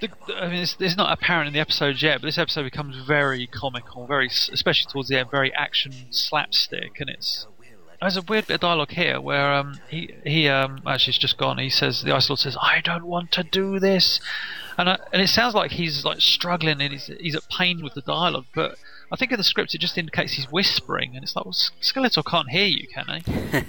The, 0.00 0.08
I 0.36 0.46
mean, 0.46 0.60
it's, 0.60 0.76
it's 0.78 0.96
not 0.96 1.12
apparent 1.12 1.48
in 1.48 1.52
the 1.52 1.58
episode 1.58 2.00
yet, 2.00 2.20
but 2.20 2.28
this 2.28 2.38
episode 2.38 2.62
becomes 2.62 2.96
very 3.04 3.48
comical, 3.48 4.06
very, 4.06 4.28
especially 4.28 4.88
towards 4.92 5.08
the 5.08 5.18
end, 5.18 5.28
very 5.32 5.52
action 5.52 5.92
slapstick, 6.10 7.00
and 7.00 7.10
it's. 7.10 7.46
There's 8.00 8.16
a 8.16 8.22
weird 8.22 8.46
bit 8.46 8.54
of 8.54 8.60
dialogue 8.60 8.92
here 8.92 9.20
where 9.20 9.52
um 9.54 9.80
he 9.88 10.14
he 10.24 10.48
um 10.48 10.82
actually 10.86 11.12
it's 11.12 11.18
just 11.18 11.36
gone. 11.36 11.58
He 11.58 11.70
says 11.70 12.02
the 12.02 12.14
Ice 12.14 12.30
Lord 12.30 12.38
says 12.38 12.56
I 12.60 12.80
don't 12.80 13.04
want 13.04 13.32
to 13.32 13.42
do 13.42 13.80
this, 13.80 14.20
and 14.76 14.88
I, 14.88 14.98
and 15.12 15.20
it 15.20 15.28
sounds 15.28 15.54
like 15.54 15.72
he's 15.72 16.04
like 16.04 16.20
struggling 16.20 16.80
and 16.80 16.92
he's 16.92 17.10
he's 17.20 17.34
at 17.34 17.48
pain 17.48 17.82
with 17.82 17.94
the 17.94 18.02
dialogue, 18.02 18.46
but 18.54 18.76
I 19.10 19.16
think 19.16 19.32
in 19.32 19.38
the 19.38 19.44
script 19.44 19.74
it 19.74 19.78
just 19.78 19.98
indicates 19.98 20.34
he's 20.34 20.50
whispering, 20.50 21.16
and 21.16 21.24
it's 21.24 21.34
like 21.34 21.44
well 21.44 21.56
Skeletor 21.82 22.24
can't 22.24 22.50
hear 22.50 22.66
you, 22.66 22.86
can 22.86 23.06
he? 23.08 23.60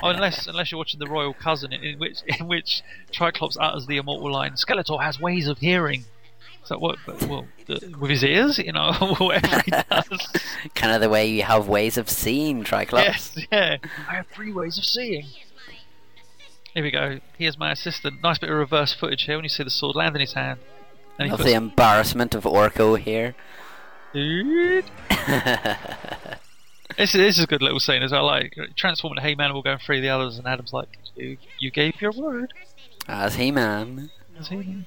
Oh, 0.00 0.10
unless 0.10 0.46
unless 0.46 0.70
you're 0.70 0.78
watching 0.78 1.00
the 1.00 1.08
Royal 1.08 1.34
Cousin, 1.34 1.72
in, 1.72 1.82
in 1.82 1.98
which 1.98 2.18
in 2.26 2.46
which 2.46 2.82
Triclops 3.10 3.56
utters 3.58 3.86
the 3.86 3.96
immortal 3.96 4.30
line, 4.30 4.52
"Skeletor 4.52 5.02
has 5.02 5.18
ways 5.18 5.48
of 5.48 5.58
hearing." 5.58 6.04
So 6.64 6.78
what? 6.78 6.96
Well, 7.28 7.46
the, 7.66 7.94
with 7.98 8.10
his 8.10 8.22
ears, 8.22 8.58
you 8.58 8.72
know, 8.72 8.92
whatever 9.18 9.62
he 9.64 9.70
does. 9.90 10.28
kind 10.74 10.94
of 10.94 11.00
the 11.00 11.08
way 11.08 11.26
you 11.26 11.42
have 11.42 11.68
ways 11.68 11.96
of 11.98 12.08
seeing 12.08 12.62
Triclops. 12.62 13.36
yes, 13.36 13.46
yeah. 13.50 13.76
I 14.08 14.14
have 14.16 14.26
three 14.28 14.52
ways 14.52 14.78
of 14.78 14.84
seeing. 14.84 15.26
Here 16.74 16.82
we 16.82 16.90
go. 16.90 17.18
Here's 17.36 17.58
my 17.58 17.72
assistant. 17.72 18.22
Nice 18.22 18.38
bit 18.38 18.48
of 18.48 18.56
reverse 18.56 18.94
footage 18.94 19.24
here 19.24 19.36
when 19.36 19.44
you 19.44 19.48
see 19.50 19.62
the 19.62 19.70
sword 19.70 19.96
land 19.96 20.14
in 20.14 20.20
his 20.20 20.32
hand. 20.34 20.60
And 21.18 21.26
he 21.26 21.32
Of 21.32 21.38
puts, 21.40 21.50
the 21.50 21.54
embarrassment 21.56 22.34
of 22.34 22.44
Orko 22.44 22.98
here. 22.98 23.34
Dude. 24.14 24.84
This, 26.98 27.12
this 27.12 27.38
is 27.38 27.44
a 27.44 27.46
good 27.46 27.62
little 27.62 27.80
scene 27.80 28.02
as 28.02 28.12
I 28.12 28.20
Like 28.20 28.54
transforming 28.76 29.24
He-Man 29.24 29.54
will 29.54 29.62
go 29.62 29.72
and 29.72 29.80
free 29.80 30.00
the 30.00 30.10
others, 30.10 30.36
and 30.36 30.46
Adam's 30.46 30.74
like, 30.74 30.88
"You, 31.16 31.38
you 31.58 31.70
gave 31.70 32.00
your 32.02 32.12
word." 32.12 32.52
As 33.08 33.36
He-Man. 33.36 34.10
As 34.38 34.48
He-Man. 34.48 34.84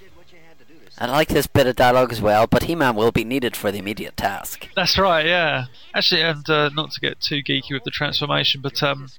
I 0.98 1.08
like 1.08 1.28
this 1.28 1.48
bit 1.48 1.68
of 1.68 1.76
dialogue 1.76 2.12
as 2.12 2.22
well, 2.22 2.48
but 2.48 2.64
He-Man 2.64 2.96
will 2.96 3.12
be 3.12 3.26
needed 3.26 3.56
for 3.56 3.72
the 3.72 3.80
immediate 3.80 4.16
task. 4.16 4.70
That's 4.76 4.98
right, 4.98 5.26
yeah. 5.26 5.66
Actually, 5.94 6.22
and 6.22 6.50
uh, 6.50 6.70
not 6.74 6.92
to 6.92 7.02
get 7.02 7.20
too 7.20 7.44
geeky 7.44 7.74
with 7.74 7.84
the 7.84 7.92
transformation, 7.92 8.62
but 8.62 8.82
um, 8.82 9.10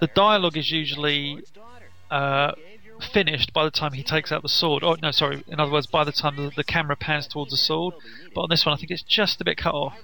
the 0.00 0.06
dialogue 0.06 0.56
is 0.56 0.70
usually 0.70 1.44
uh, 2.10 2.52
finished 3.12 3.52
by 3.52 3.64
the 3.64 3.70
time 3.70 3.92
he 3.92 4.02
takes 4.02 4.32
out 4.32 4.42
the 4.42 4.48
sword. 4.48 4.82
Oh 4.82 4.96
no, 5.02 5.10
sorry. 5.10 5.44
In 5.48 5.60
other 5.60 5.72
words, 5.72 5.86
by 5.86 6.04
the 6.04 6.12
time 6.12 6.36
the, 6.36 6.50
the 6.54 6.64
camera 6.64 6.96
pans 6.96 7.26
towards 7.26 7.50
the 7.50 7.56
sword. 7.56 7.94
But 8.34 8.42
on 8.42 8.48
this 8.48 8.64
one, 8.64 8.74
I 8.74 8.76
think 8.78 8.90
it's 8.90 9.02
just 9.02 9.40
a 9.40 9.44
bit 9.44 9.56
cut 9.56 9.74
off. 9.74 9.98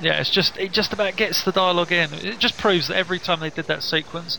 Yeah, 0.00 0.20
it's 0.20 0.30
just 0.30 0.56
it 0.58 0.72
just 0.72 0.92
about 0.92 1.16
gets 1.16 1.42
the 1.42 1.52
dialogue 1.52 1.90
in. 1.90 2.12
It 2.12 2.38
just 2.38 2.58
proves 2.58 2.88
that 2.88 2.96
every 2.96 3.18
time 3.18 3.40
they 3.40 3.50
did 3.50 3.66
that 3.66 3.82
sequence, 3.82 4.38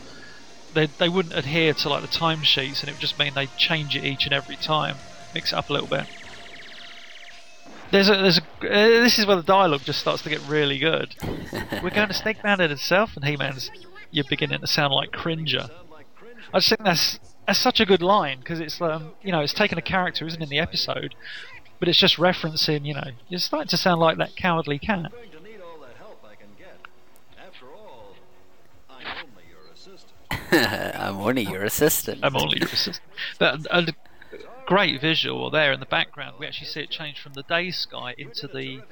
they 0.74 0.86
they 0.86 1.08
wouldn't 1.08 1.34
adhere 1.34 1.74
to 1.74 1.88
like 1.88 2.02
the 2.02 2.08
timesheets, 2.08 2.80
and 2.80 2.88
it 2.88 2.92
would 2.92 3.00
just 3.00 3.18
mean 3.18 3.34
they'd 3.34 3.50
change 3.56 3.96
it 3.96 4.04
each 4.04 4.24
and 4.24 4.32
every 4.32 4.56
time, 4.56 4.96
mix 5.34 5.52
it 5.52 5.56
up 5.56 5.70
a 5.70 5.72
little 5.72 5.88
bit. 5.88 6.06
There's 7.90 8.08
a 8.08 8.16
there's 8.16 8.38
a 8.38 8.42
uh, 8.42 9.02
this 9.02 9.18
is 9.18 9.26
where 9.26 9.36
the 9.36 9.42
dialogue 9.42 9.82
just 9.84 10.00
starts 10.00 10.22
to 10.22 10.30
get 10.30 10.40
really 10.46 10.78
good. 10.78 11.14
We're 11.82 11.90
going 11.90 12.08
to 12.08 12.14
Snake 12.14 12.44
Mountain 12.44 12.70
itself, 12.70 13.16
and 13.16 13.24
He-Man's 13.24 13.70
you're 14.10 14.24
beginning 14.28 14.60
to 14.60 14.66
sound 14.66 14.92
like 14.94 15.12
Cringer. 15.12 15.68
I 16.52 16.58
just 16.58 16.68
think 16.68 16.84
that's 16.84 17.18
that's 17.46 17.58
such 17.58 17.80
a 17.80 17.86
good 17.86 18.02
line 18.02 18.40
because 18.40 18.60
it's 18.60 18.80
um 18.80 19.12
you 19.22 19.32
know 19.32 19.40
it's 19.40 19.54
taking 19.54 19.78
a 19.78 19.82
character 19.82 20.26
isn't 20.26 20.42
in 20.42 20.48
the 20.48 20.58
episode, 20.58 21.14
but 21.78 21.88
it's 21.88 21.98
just 21.98 22.16
referencing 22.16 22.84
you 22.84 22.94
know 22.94 23.10
you're 23.28 23.40
starting 23.40 23.68
to 23.68 23.76
sound 23.76 24.00
like 24.00 24.18
that 24.18 24.36
cowardly 24.36 24.78
cat. 24.78 25.12
I'm 30.96 31.16
only 31.18 31.42
your 31.42 31.64
assistant. 31.64 32.20
I'm 32.22 32.36
only 32.36 32.58
your 32.58 32.68
assistant. 32.68 33.00
But 33.38 33.66
a, 33.70 33.94
great 34.68 35.00
visual 35.00 35.50
there 35.50 35.72
in 35.72 35.80
the 35.80 35.86
background. 35.86 36.36
We 36.38 36.46
actually 36.46 36.66
see 36.66 36.80
it 36.80 36.90
change 36.90 37.18
from 37.18 37.32
the 37.32 37.42
day 37.42 37.70
sky 37.70 38.14
into 38.18 38.46
the 38.46 38.82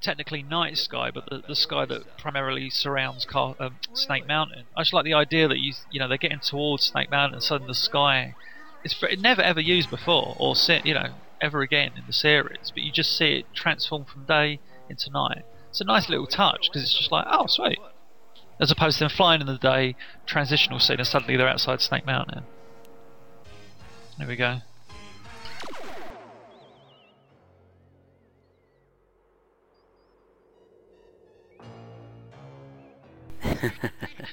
technically 0.00 0.42
night 0.42 0.78
sky, 0.78 1.10
but 1.10 1.28
the, 1.28 1.42
the 1.46 1.54
sky 1.54 1.84
that 1.84 2.16
primarily 2.16 2.70
surrounds 2.70 3.26
Car- 3.26 3.54
um, 3.60 3.76
Snake 3.92 4.26
Mountain. 4.26 4.64
I 4.74 4.80
just 4.80 4.94
like 4.94 5.04
the 5.04 5.12
idea 5.12 5.46
that 5.46 5.58
you 5.58 5.74
you 5.90 6.00
know 6.00 6.08
they're 6.08 6.16
getting 6.16 6.40
towards 6.40 6.84
Snake 6.84 7.10
Mountain, 7.10 7.34
and 7.34 7.42
suddenly 7.42 7.70
the 7.70 7.74
sky 7.74 8.34
it's 8.82 8.94
v- 8.94 9.16
never 9.16 9.42
ever 9.42 9.60
used 9.60 9.90
before 9.90 10.36
or 10.38 10.56
se- 10.56 10.82
you 10.84 10.94
know 10.94 11.12
ever 11.40 11.60
again 11.60 11.92
in 11.96 12.04
the 12.06 12.14
series, 12.14 12.70
but 12.72 12.82
you 12.82 12.90
just 12.90 13.16
see 13.16 13.40
it 13.40 13.44
transform 13.54 14.06
from 14.06 14.24
day 14.24 14.58
into 14.88 15.10
night. 15.10 15.42
It's 15.68 15.82
a 15.82 15.84
nice 15.84 16.08
little 16.08 16.26
touch 16.26 16.68
because 16.68 16.82
it's 16.82 16.96
just 16.96 17.12
like 17.12 17.26
oh 17.30 17.46
sweet, 17.46 17.78
as 18.60 18.70
opposed 18.70 18.98
to 18.98 19.04
them 19.04 19.10
flying 19.10 19.40
in 19.40 19.46
the 19.46 19.58
day, 19.58 19.96
transitional 20.26 20.78
scene, 20.78 20.98
and 20.98 21.06
suddenly 21.06 21.36
they're 21.36 21.48
outside 21.48 21.80
Snake 21.80 22.04
Mountain. 22.04 22.44
There 24.18 24.28
we 24.28 24.36
go. 24.36 24.58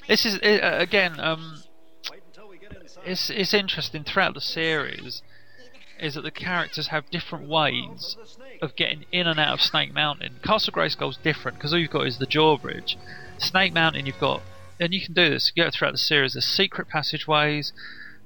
this 0.08 0.26
is 0.26 0.38
uh, 0.42 0.76
again. 0.78 1.18
Um, 1.18 1.62
it's 3.04 3.30
it's 3.30 3.54
interesting 3.54 4.04
throughout 4.04 4.34
the 4.34 4.40
series 4.40 5.22
is 5.98 6.14
that 6.14 6.22
the 6.22 6.30
characters 6.30 6.88
have 6.88 7.10
different 7.10 7.48
ways 7.48 8.16
of 8.62 8.76
getting 8.76 9.04
in 9.10 9.26
and 9.26 9.40
out 9.40 9.54
of 9.54 9.60
Snake 9.60 9.92
Mountain. 9.92 10.36
Castle 10.44 10.72
Grayskull's 10.72 11.16
different 11.16 11.58
because 11.58 11.72
all 11.72 11.78
you've 11.78 11.90
got 11.90 12.06
is 12.06 12.18
the 12.18 12.26
drawbridge. 12.26 12.96
Snake 13.38 13.72
Mountain, 13.72 14.06
you've 14.06 14.20
got, 14.20 14.42
and 14.80 14.92
you 14.92 15.00
can 15.00 15.14
do 15.14 15.30
this. 15.30 15.52
You 15.54 15.64
go 15.64 15.70
throughout 15.70 15.92
the 15.92 15.98
series. 15.98 16.34
There's 16.34 16.44
secret 16.44 16.88
passageways. 16.88 17.72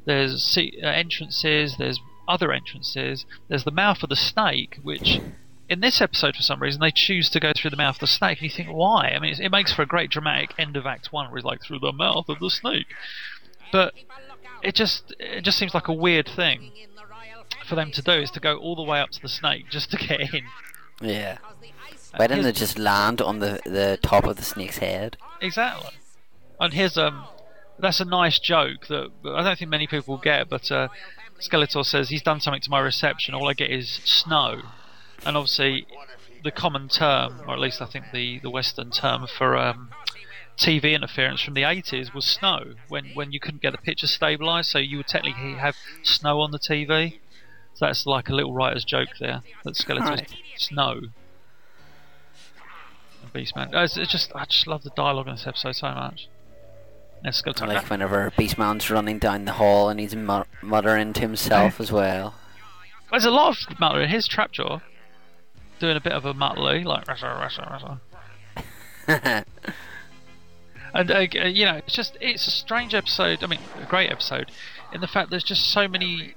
There's 0.04 0.42
se- 0.42 0.78
uh, 0.82 0.86
entrances. 0.86 1.76
There's 1.78 2.00
other 2.28 2.52
entrances. 2.52 3.24
There's 3.48 3.64
the 3.64 3.70
mouth 3.70 4.02
of 4.02 4.08
the 4.08 4.16
snake, 4.16 4.78
which 4.82 5.20
in 5.68 5.80
this 5.80 6.00
episode, 6.00 6.36
for 6.36 6.42
some 6.42 6.60
reason, 6.60 6.80
they 6.80 6.90
choose 6.90 7.30
to 7.30 7.40
go 7.40 7.52
through 7.54 7.70
the 7.70 7.76
mouth 7.76 7.96
of 7.96 8.00
the 8.00 8.06
snake, 8.06 8.38
and 8.38 8.50
you 8.50 8.54
think, 8.54 8.68
why? 8.68 9.12
I 9.14 9.18
mean, 9.18 9.34
it 9.40 9.50
makes 9.50 9.72
for 9.72 9.82
a 9.82 9.86
great 9.86 10.10
dramatic 10.10 10.50
end 10.58 10.76
of 10.76 10.86
Act 10.86 11.12
One, 11.12 11.28
where 11.30 11.38
he's 11.38 11.44
like 11.44 11.62
through 11.62 11.78
the 11.78 11.92
mouth 11.92 12.28
of 12.28 12.40
the 12.40 12.50
snake, 12.50 12.86
but 13.70 13.94
it 14.62 14.74
just 14.74 15.14
it 15.18 15.42
just 15.42 15.58
seems 15.58 15.74
like 15.74 15.88
a 15.88 15.92
weird 15.92 16.28
thing 16.28 16.72
for 17.68 17.74
them 17.74 17.90
to 17.92 18.02
do 18.02 18.12
is 18.12 18.30
to 18.32 18.40
go 18.40 18.56
all 18.56 18.76
the 18.76 18.82
way 18.82 19.00
up 19.00 19.10
to 19.10 19.22
the 19.22 19.28
snake 19.28 19.64
just 19.70 19.90
to 19.90 19.96
get 19.96 20.20
in. 20.20 20.44
Yeah. 21.00 21.38
Why 22.16 22.26
didn't 22.26 22.42
they 22.42 22.48
here's- 22.48 22.58
just 22.58 22.78
land 22.78 23.20
on 23.20 23.38
the, 23.38 23.60
the 23.64 23.98
top 24.02 24.24
of 24.24 24.36
the 24.36 24.42
snake's 24.42 24.78
head? 24.78 25.16
Exactly. 25.40 25.90
And 26.60 26.72
here's 26.74 26.96
um, 26.96 27.24
that's 27.78 28.00
a 28.00 28.04
nice 28.04 28.38
joke 28.38 28.86
that 28.88 29.10
I 29.24 29.42
don't 29.42 29.58
think 29.58 29.70
many 29.70 29.86
people 29.86 30.16
get, 30.18 30.48
but 30.48 30.70
uh, 30.70 30.88
Skeletor 31.40 31.84
says 31.84 32.08
he's 32.10 32.22
done 32.22 32.40
something 32.40 32.60
to 32.62 32.70
my 32.70 32.78
reception. 32.80 33.34
All 33.34 33.48
I 33.48 33.54
get 33.54 33.70
is 33.70 34.00
snow, 34.04 34.60
and 35.26 35.36
obviously 35.36 35.86
the 36.44 36.50
common 36.52 36.88
term, 36.88 37.40
or 37.48 37.54
at 37.54 37.60
least 37.60 37.82
I 37.82 37.86
think 37.86 38.06
the 38.12 38.38
the 38.40 38.50
Western 38.50 38.90
term 38.90 39.26
for 39.26 39.56
um, 39.56 39.90
TV 40.56 40.92
interference 40.92 41.42
from 41.42 41.54
the 41.54 41.62
80s 41.62 42.14
was 42.14 42.24
snow. 42.26 42.74
When 42.88 43.06
when 43.14 43.32
you 43.32 43.40
couldn't 43.40 43.62
get 43.62 43.72
the 43.72 43.78
picture 43.78 44.06
stabilized, 44.06 44.70
so 44.70 44.78
you 44.78 44.98
would 44.98 45.08
technically 45.08 45.54
have 45.54 45.74
snow 46.04 46.40
on 46.42 46.52
the 46.52 46.58
TV. 46.60 47.18
So 47.74 47.86
that's 47.86 48.06
like 48.06 48.28
a 48.28 48.34
little 48.34 48.52
writer's 48.52 48.84
joke 48.84 49.08
there. 49.18 49.42
That 49.64 49.74
Skeletor's 49.74 50.20
Right. 50.20 50.34
snow. 50.56 51.00
Beastman. 53.32 53.70
It's, 53.72 53.96
it's 53.96 54.10
just 54.10 54.32
I 54.34 54.44
just 54.44 54.66
love 54.66 54.82
the 54.82 54.90
dialogue 54.90 55.28
in 55.28 55.34
this 55.34 55.46
episode 55.46 55.76
so 55.76 55.88
much. 55.92 56.28
Skeletor. 57.24 57.68
like 57.68 57.88
whenever 57.88 58.32
Beastman's 58.36 58.90
running 58.90 59.20
down 59.20 59.44
the 59.44 59.52
hall 59.52 59.88
and 59.88 60.00
he's 60.00 60.16
mu- 60.16 60.42
muttering 60.60 61.12
to 61.12 61.20
himself 61.20 61.80
as 61.80 61.92
well. 61.92 62.34
There's 63.12 63.24
a 63.24 63.30
lot 63.30 63.50
of 63.50 63.78
muttering. 63.78 64.08
Here's 64.08 64.28
Trapjaw 64.28 64.82
doing 65.78 65.96
a 65.96 66.00
bit 66.00 66.12
of 66.12 66.24
a 66.24 66.34
Muttley, 66.34 66.84
like 66.84 67.06
wrestle, 67.06 67.28
wrestle, 67.28 67.64
wrestle. 67.70 69.44
And 70.94 71.10
uh, 71.10 71.14
uh, 71.14 71.46
you 71.46 71.64
know, 71.64 71.76
it's 71.76 71.94
just 71.94 72.16
it's 72.20 72.46
a 72.46 72.50
strange 72.50 72.94
episode. 72.94 73.42
I 73.42 73.46
mean, 73.46 73.60
a 73.80 73.86
great 73.86 74.10
episode, 74.10 74.50
in 74.92 75.00
the 75.00 75.06
fact 75.06 75.30
there's 75.30 75.44
just 75.44 75.64
so 75.70 75.88
many 75.88 76.34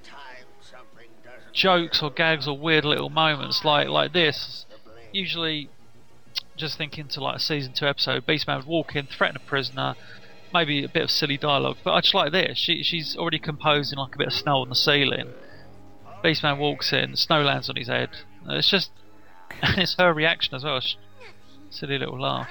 jokes 1.51 2.01
or 2.01 2.09
gags 2.09 2.47
or 2.47 2.57
weird 2.57 2.85
little 2.85 3.09
moments 3.09 3.65
like 3.65 3.87
like 3.89 4.13
this. 4.13 4.65
Usually, 5.11 5.69
just 6.55 6.77
thinking 6.77 7.07
to 7.09 7.21
like 7.21 7.37
a 7.37 7.39
season 7.39 7.73
two 7.73 7.87
episode, 7.87 8.25
Beastman 8.25 8.57
would 8.57 8.65
walk 8.67 8.95
in, 8.95 9.07
threaten 9.07 9.37
a 9.37 9.39
prisoner, 9.39 9.95
maybe 10.53 10.83
a 10.83 10.89
bit 10.89 11.03
of 11.03 11.11
silly 11.11 11.37
dialogue. 11.37 11.77
But 11.83 11.93
I 11.93 12.01
just 12.01 12.13
like 12.13 12.31
this. 12.31 12.57
She 12.57 12.83
she's 12.83 13.15
already 13.17 13.39
composing 13.39 13.97
like 13.97 14.15
a 14.15 14.17
bit 14.17 14.27
of 14.27 14.33
snow 14.33 14.61
on 14.61 14.69
the 14.69 14.75
ceiling. 14.75 15.33
Beastman 16.23 16.57
walks 16.57 16.91
in, 16.93 17.15
snow 17.15 17.41
lands 17.41 17.69
on 17.69 17.75
his 17.75 17.87
head. 17.87 18.09
It's 18.47 18.69
just 18.69 18.91
it's 19.63 19.95
her 19.97 20.13
reaction 20.13 20.55
as 20.55 20.63
well. 20.63 20.79
Sh- 20.79 20.95
Silly 21.69 21.97
little 21.97 22.21
laugh. 22.21 22.47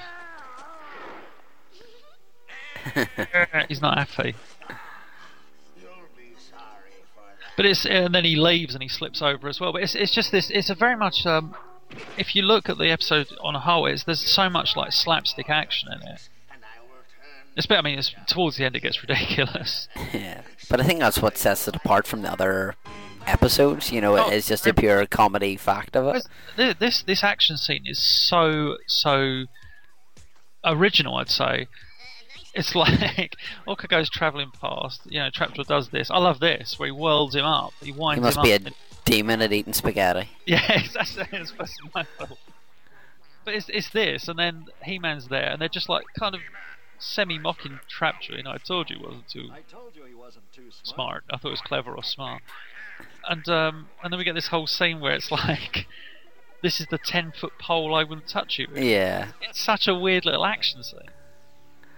He's 3.69 3.81
not 3.81 3.97
happy. 3.97 4.35
But 7.57 7.67
it's 7.67 7.87
and 7.87 8.15
then 8.15 8.25
he 8.25 8.37
leaves 8.37 8.75
and 8.75 8.83
he 8.83 8.89
slips 8.89 9.23
over 9.23 9.49
as 9.49 9.61
well. 9.61 9.73
But 9.73 9.83
it's 9.83 9.95
it's 9.95 10.13
just 10.13 10.33
this. 10.33 10.51
It's 10.51 10.71
a 10.71 10.75
very 10.75 10.97
much. 10.97 11.25
Um, 11.25 11.55
if 12.19 12.35
you 12.35 12.43
look 12.43 12.69
at 12.69 12.79
the 12.79 12.91
episode 12.91 13.29
on 13.41 13.55
a 13.55 13.61
whole, 13.61 13.87
it's 13.87 14.05
there's 14.05 14.21
so 14.21 14.49
much 14.49 14.77
like 14.77 14.93
slapstick 14.93 15.49
action 15.51 15.89
in 15.93 16.09
it. 16.09 16.29
It's 17.57 17.67
I 17.71 17.81
mean, 17.83 17.99
it's 17.99 18.13
towards 18.27 18.57
the 18.57 18.65
end 18.65 18.75
it 18.77 18.81
gets 18.81 19.01
ridiculous. 19.03 19.89
yeah. 20.13 20.43
But 20.69 20.81
I 20.81 20.85
think 20.85 21.01
that's 21.01 21.23
what 21.23 21.39
sets 21.39 21.69
it 21.69 21.77
apart 21.77 22.07
from 22.07 22.23
the 22.23 22.33
other 22.33 22.75
episodes. 23.27 23.93
You 23.93 24.01
know, 24.01 24.19
Oh, 24.19 24.29
it's 24.31 24.49
just 24.49 24.67
a 24.67 24.75
pure 24.75 25.07
comedy 25.07 25.57
fact 25.57 25.97
of 25.97 26.15
it. 26.17 26.27
This 26.57 26.75
this, 26.79 27.03
this 27.03 27.25
action 27.25 27.57
scene 27.57 27.85
is 27.87 28.03
so 28.03 28.77
so 28.87 29.45
original. 30.65 31.17
I'd 31.17 31.31
say. 31.31 31.69
It's 32.55 32.75
like 32.75 33.35
Orko 33.67 33.89
goes 33.89 34.09
travelling 34.09 34.51
past. 34.61 35.03
You 35.07 35.21
know, 35.21 35.31
Trapjaw 35.31 35.67
does 35.67 35.89
this. 35.89 36.11
I 36.11 36.19
love 36.19 36.41
this 36.41 36.79
where 36.79 36.89
he 36.89 36.93
whirls 36.95 37.35
him 37.35 37.45
up. 37.45 37.73
He 37.83 37.91
winds 37.93 38.19
He 38.19 38.21
must 38.23 38.43
be 38.43 38.53
a 38.53 38.57
up. 38.57 38.67
and- 38.67 38.75
demon 39.05 39.43
at 39.43 39.53
eating 39.53 39.75
spaghetti. 39.75 40.31
Yeah, 40.47 40.67
that's 40.95 41.17
it's 41.19 41.51
supposed 41.51 41.77
to 41.77 41.83
be 41.85 41.91
my 41.95 42.05
fault. 42.17 42.39
But 43.45 43.55
it's 43.55 43.69
it's 43.69 43.91
this, 43.91 44.29
and 44.29 44.39
then 44.39 44.67
He-Man's 44.83 45.29
there, 45.29 45.51
and 45.51 45.61
they're 45.61 45.69
just 45.69 45.89
like 45.91 46.05
kind 46.19 46.35
of 46.35 46.41
semi-mocking 46.99 47.81
Trapjaw. 47.91 48.37
You 48.37 48.43
know, 48.45 48.53
I 48.53 48.59
told 48.59 48.89
you 48.89 48.97
he 48.99 49.05
wasn't 49.05 49.29
too 49.29 49.49
I 49.53 49.61
told 49.71 49.95
you 49.97 50.05
he 50.07 50.15
wasn't 50.15 50.51
too 50.53 50.71
smart. 50.71 50.95
smart. 50.95 51.25
I 51.31 51.37
thought 51.37 51.49
it 51.49 51.51
was 51.51 51.61
clever 51.61 51.95
or 51.95 52.03
smart. 52.03 52.43
And 53.29 53.47
um, 53.49 53.89
and 54.03 54.13
then 54.13 54.19
we 54.19 54.25
get 54.25 54.35
this 54.35 54.49
whole 54.49 54.67
scene 54.67 55.01
where 55.01 55.13
it's 55.13 55.31
like, 55.31 55.87
this 56.63 56.81
is 56.81 56.87
the 56.87 56.99
ten-foot 56.99 57.53
pole 57.61 57.95
I 57.95 58.05
wouldn't 58.05 58.29
touch 58.29 58.59
you 58.59 58.69
with. 58.73 58.83
Yeah. 58.83 59.33
It's 59.43 59.61
such 59.61 59.87
a 59.89 59.95
weird 59.95 60.25
little 60.25 60.47
action 60.47 60.83
scene. 60.83 61.11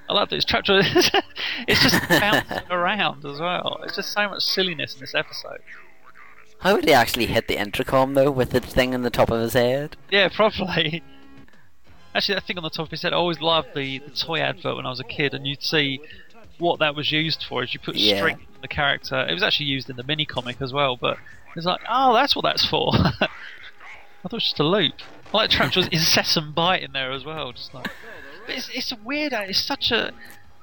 I 0.09 0.13
love 0.13 0.29
this. 0.31 0.45
Trapjaw, 0.45 0.83
it's 1.69 1.83
just 1.83 2.09
bouncing 2.09 2.71
around 2.71 3.25
as 3.25 3.41
well. 3.41 3.81
It's 3.85 3.97
just 3.97 4.13
so 4.13 4.29
much 4.29 4.43
silliness 4.43 4.95
in 4.95 5.01
this 5.01 5.15
episode. 5.15 5.61
How 6.61 6.75
would 6.75 6.85
he 6.85 6.93
actually 6.93 7.27
hit 7.27 7.49
the 7.49 7.59
intercom 7.61 8.15
though 8.15 8.31
with 8.31 8.51
the 8.51 8.61
thing 8.61 8.95
on 8.95 9.03
the 9.03 9.11
top 9.11 9.31
of 9.31 9.41
his 9.41 9.53
head? 9.55 9.97
Yeah, 10.11 10.29
probably. 10.35 11.03
Actually, 12.15 12.37
that 12.37 12.45
thing 12.45 12.57
on 12.57 12.65
the 12.65 12.71
top 12.71 12.87
of 12.87 12.91
his 12.91 13.03
head, 13.03 13.13
I 13.13 13.17
always 13.17 13.41
loved 13.41 13.69
the, 13.75 13.99
the 13.99 14.11
toy 14.11 14.39
advert 14.41 14.77
when 14.77 14.87
I 14.87 14.91
was 14.91 15.01
a 15.01 15.05
kid, 15.05 15.35
and 15.35 15.47
you'd 15.47 15.63
see 15.63 16.01
what 16.59 16.79
that 16.79 16.95
was 16.95 17.13
used 17.13 17.45
for. 17.47 17.63
Is 17.63 17.75
you 17.75 17.81
put 17.81 17.95
Yeah. 17.97 18.17
string 18.17 18.37
on 18.37 18.63
the 18.63 18.69
character. 18.69 19.27
It 19.29 19.35
was 19.35 19.43
actually 19.43 19.67
used 19.67 19.91
in 19.91 19.97
the 19.97 20.03
mini 20.03 20.25
comic 20.25 20.63
as 20.63 20.73
well, 20.73 20.97
but 20.97 21.19
it's 21.55 21.67
like, 21.67 21.81
oh, 21.89 22.15
that's 22.15 22.35
what 22.35 22.43
that's 22.43 22.67
for. 22.67 22.91
I 22.95 23.09
thought 24.29 24.33
it 24.33 24.33
was 24.33 24.45
just 24.45 24.61
a 24.61 24.65
loop. 24.65 24.95
I 25.35 25.37
like 25.37 25.51
Trapjaw's 25.51 25.89
incessant 25.89 26.55
bite 26.55 26.83
in 26.83 26.93
there 26.93 27.13
as 27.13 27.25
well. 27.25 27.53
Just 27.53 27.75
like, 27.75 27.91
it's 28.49 28.69
it's 28.73 28.93
a 28.93 28.97
weird. 28.97 29.33
Uh, 29.33 29.45
it's 29.49 29.61
such 29.61 29.91
a 29.91 30.13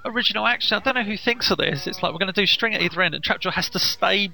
original 0.06 0.46
action. 0.46 0.78
I 0.78 0.80
don't 0.82 0.96
know 0.96 1.04
who 1.04 1.18
thinks 1.18 1.50
of 1.52 1.58
this. 1.58 1.88
It's 1.88 2.02
like 2.04 2.12
we're 2.12 2.20
going 2.20 2.34
to 2.34 2.42
do 2.42 2.46
string 2.46 2.74
at 2.74 2.82
either 2.82 3.02
end, 3.02 3.16
and 3.16 3.24
Trapjaw 3.24 3.54
has 3.54 3.70
to 3.72 3.80
stay 3.80 4.32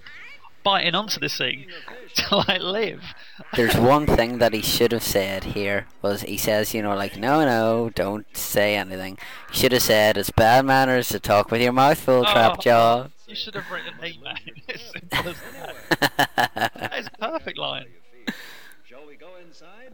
biting 0.62 0.94
onto 0.94 1.20
this 1.22 1.38
thing 1.38 1.68
to 2.16 2.36
like 2.36 2.62
live. 2.62 3.02
There's 3.56 3.78
one 3.78 4.06
thing 4.06 4.40
that 4.40 4.54
he 4.54 4.62
should 4.62 4.92
have 4.92 5.04
said 5.04 5.44
here 5.46 5.86
was 6.02 6.24
he 6.24 6.38
says, 6.38 6.74
you 6.74 6.82
know, 6.82 6.96
like, 6.96 7.18
no, 7.18 7.46
no, 7.46 7.90
don't 7.96 8.26
say 8.36 8.76
anything. 8.76 9.18
He 9.52 9.60
should 9.60 9.72
have 9.72 9.84
said 9.84 10.18
it's 10.18 10.32
bad 10.32 10.66
manners 10.66 11.08
to 11.10 11.20
talk 11.20 11.50
with 11.52 11.62
your 11.62 11.72
mouth 11.72 12.00
full, 12.00 12.22
Oh. 12.22 12.26
Trapjaw. 12.26 13.12
You 13.28 13.36
should 13.36 13.54
have 13.56 13.70
written 13.72 13.94
He-Man. 14.02 14.38
It's 14.68 14.92
simple 14.92 15.30
as 15.30 15.36
that. 16.18 16.72
That 16.76 17.00
is 17.00 17.08
a 17.08 17.18
perfect 17.32 17.58
line. 17.58 17.86
Shall 18.86 19.06
we 19.08 19.16
go 19.16 19.30
inside? 19.46 19.94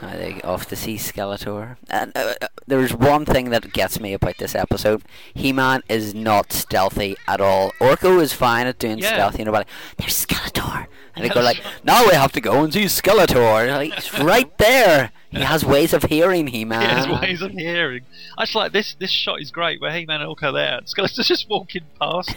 I 0.00 0.12
think 0.12 0.44
off 0.44 0.66
to 0.68 0.76
see 0.76 0.94
Skeletor. 0.94 1.76
And 1.90 2.12
uh, 2.16 2.34
uh, 2.40 2.46
there's 2.68 2.94
one 2.94 3.24
thing 3.24 3.50
that 3.50 3.72
gets 3.72 3.98
me 3.98 4.12
about 4.12 4.36
this 4.38 4.54
episode. 4.54 5.02
He-Man 5.34 5.82
is 5.88 6.14
not 6.14 6.52
stealthy 6.52 7.16
at 7.26 7.40
all. 7.40 7.72
Orko 7.80 8.20
is 8.20 8.32
fine 8.32 8.68
at 8.68 8.78
doing 8.78 8.98
Yeah. 8.98 9.08
stealth, 9.14 9.38
you 9.40 9.44
know, 9.44 9.50
but 9.52 9.66
there's 9.96 10.24
Skeletor. 10.24 10.86
And 11.16 11.24
they 11.24 11.28
go 11.28 11.40
like, 11.40 11.60
now 11.84 12.04
we 12.06 12.14
have 12.14 12.30
to 12.32 12.40
go 12.40 12.62
and 12.62 12.72
see 12.72 12.84
Skeletor. 12.84 13.66
Like, 13.76 13.98
it's 13.98 14.16
right 14.20 14.56
there. 14.58 15.10
He 15.30 15.40
has 15.40 15.64
ways 15.64 15.92
of 15.92 16.04
hearing 16.04 16.46
He-Man. 16.46 16.80
He 16.80 16.86
has 17.10 17.20
ways 17.20 17.42
of 17.42 17.50
hearing. 17.50 18.02
I 18.38 18.44
just 18.44 18.54
like 18.54 18.72
this. 18.72 18.94
This 19.00 19.10
shot 19.10 19.40
is 19.40 19.50
great 19.50 19.80
where 19.80 19.90
He-Man 19.92 20.20
and 20.20 20.30
Orko 20.36 20.52
there. 20.52 20.80
Skeletor's 20.82 21.26
just 21.28 21.48
walking 21.48 21.82
past. 22.00 22.36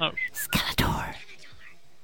Oh, 0.00 0.10
Skeletor. 0.34 1.14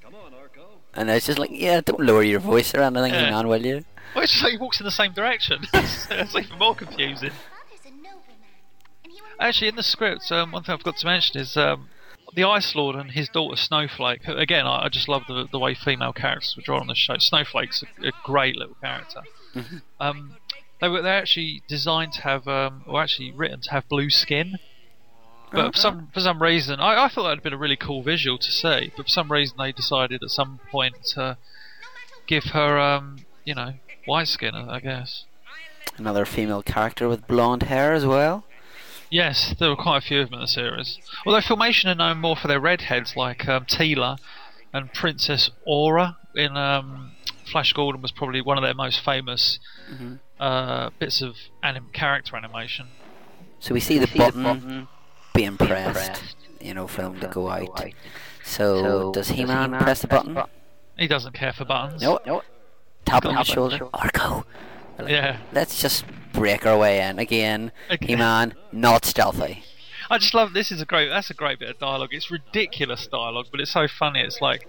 Come 0.01 0.15
on, 0.15 0.31
Orko. 0.31 0.65
And 0.93 1.09
it's 1.09 1.25
just 1.25 1.37
like, 1.37 1.51
yeah, 1.51 1.81
don't 1.81 1.99
lower 1.99 2.23
your 2.23 2.39
voice 2.39 2.73
or 2.73 2.79
anything, 2.81 3.13
Yeah. 3.13 3.25
He-Man, 3.25 3.47
will 3.49 3.65
you? 3.65 3.83
Well, 4.15 4.23
it's 4.23 4.31
just 4.31 4.43
like 4.43 4.53
he 4.53 4.57
walks 4.57 4.79
in 4.79 4.85
the 4.85 4.91
same 4.91 5.13
direction. 5.13 5.67
it's, 5.73 6.35
even 6.35 6.57
more 6.57 6.73
confusing. 6.73 7.31
Father's 7.31 7.85
a 7.85 7.89
nobleman, 7.89 8.15
and 9.03 9.13
he 9.13 9.21
won't 9.21 9.33
Actually, 9.39 9.67
in 9.67 9.75
the 9.75 9.83
script, 9.83 10.31
um, 10.31 10.53
one 10.53 10.63
thing 10.63 10.75
I 10.75 10.77
forgot 10.77 10.97
to 10.97 11.05
mention 11.05 11.39
is 11.39 11.57
um, 11.57 11.89
the 12.33 12.43
Ice 12.45 12.73
Lord 12.75 12.95
and 12.95 13.11
his 13.11 13.29
daughter 13.29 13.55
Snowflake. 13.55 14.27
Again, 14.27 14.65
I, 14.65 14.85
I 14.85 14.89
just 14.89 15.09
love 15.09 15.23
the 15.27 15.47
the 15.51 15.59
way 15.59 15.75
female 15.75 16.13
characters 16.13 16.55
were 16.55 16.63
drawn 16.63 16.81
on 16.81 16.87
the 16.87 16.95
show. 16.95 17.17
Snowflake's 17.17 17.83
a, 17.83 18.07
a 18.07 18.11
great 18.23 18.55
little 18.55 18.75
character. 18.81 19.21
Um, 19.99 20.37
they 20.81 20.89
were 20.89 21.01
they're 21.01 21.17
actually 21.17 21.61
designed 21.67 22.13
to 22.13 22.21
have, 22.21 22.47
um, 22.47 22.83
or 22.87 23.01
actually 23.01 23.31
written 23.31 23.61
to 23.61 23.71
have 23.71 23.87
blue 23.87 24.09
skin. 24.09 24.59
But 25.51 25.73
for 25.73 25.79
some 25.79 26.09
for 26.13 26.19
some 26.19 26.41
reason, 26.41 26.79
I, 26.79 27.05
I 27.05 27.09
thought 27.09 27.23
that'd 27.23 27.43
been 27.43 27.53
a 27.53 27.57
really 27.57 27.77
cool 27.77 28.03
visual 28.03 28.37
to 28.37 28.51
see. 28.51 28.91
But 28.95 29.05
for 29.05 29.09
some 29.09 29.31
reason, 29.31 29.57
they 29.57 29.71
decided 29.71 30.21
at 30.23 30.29
some 30.29 30.59
point 30.69 30.95
to 31.13 31.37
give 32.27 32.45
her, 32.45 32.79
um, 32.79 33.25
you 33.45 33.55
know, 33.55 33.73
white 34.05 34.27
skin. 34.27 34.55
I 34.55 34.79
guess. 34.79 35.25
Another 35.97 36.25
female 36.25 36.61
character 36.61 37.07
with 37.07 37.27
blonde 37.27 37.63
hair 37.63 37.93
as 37.93 38.05
well. 38.05 38.43
Yes, 39.09 39.53
there 39.59 39.69
were 39.69 39.75
quite 39.75 39.97
a 39.97 40.01
few 40.01 40.21
of 40.21 40.29
them 40.29 40.35
in 40.39 40.41
the 40.41 40.47
series. 40.47 40.99
Although 41.25 41.39
Filmation 41.39 41.85
are 41.85 41.95
known 41.95 42.17
more 42.17 42.35
for 42.35 42.47
their 42.47 42.59
redheads, 42.59 43.15
like 43.15 43.47
um, 43.47 43.65
Teela 43.65 44.17
and 44.73 44.91
Princess 44.93 45.51
Aura 45.65 46.17
in 46.33 46.57
um, 46.57 47.11
Flash 47.49 47.71
Gordon 47.71 48.01
was 48.01 48.11
probably 48.11 48.41
one 48.41 48.57
of 48.57 48.63
their 48.63 48.73
most 48.73 48.99
famous 49.05 49.59
uh, 50.39 50.89
bits 50.99 51.21
of 51.21 51.35
anim- 51.63 51.91
character 51.93 52.35
animation. 52.35 52.87
So 53.59 53.73
we 53.73 53.79
see 53.79 53.99
the 53.99 54.07
button 54.17 54.87
being 55.33 55.55
pressed, 55.55 56.35
you 56.59 56.73
know, 56.73 56.87
for 56.87 57.03
them 57.03 57.19
to 57.21 57.27
go 57.27 57.47
out. 57.47 57.85
So, 58.43 59.11
does 59.11 59.29
He-Man 59.29 59.71
press 59.79 60.01
the 60.01 60.07
button? 60.07 60.37
He 60.97 61.07
doesn't 61.07 61.33
care 61.33 61.53
for 61.53 61.63
buttons. 61.63 62.01
No, 62.01 62.19
no. 62.25 62.41
Tap 63.05 63.25
on 63.25 63.35
the 63.35 63.43
shoulder. 63.43 63.79
Orko. 63.93 64.43
Yeah, 65.07 65.37
Let's 65.51 65.81
just 65.81 66.05
break 66.33 66.65
our 66.65 66.77
way 66.77 67.01
in 67.01 67.19
again. 67.19 67.71
Okay. 67.91 68.05
He-Man, 68.07 68.53
not 68.71 69.05
stealthy. 69.05 69.63
I 70.09 70.17
just 70.17 70.33
love 70.33 70.53
this. 70.53 70.71
Is 70.71 70.81
a 70.81 70.85
great. 70.85 71.09
That's 71.09 71.29
a 71.29 71.33
great 71.33 71.59
bit 71.59 71.69
of 71.69 71.79
dialogue. 71.79 72.09
It's 72.13 72.29
ridiculous 72.31 73.07
dialogue, 73.07 73.47
but 73.51 73.59
it's 73.59 73.71
so 73.71 73.87
funny. 73.87 74.21
It's 74.21 74.41
like. 74.41 74.67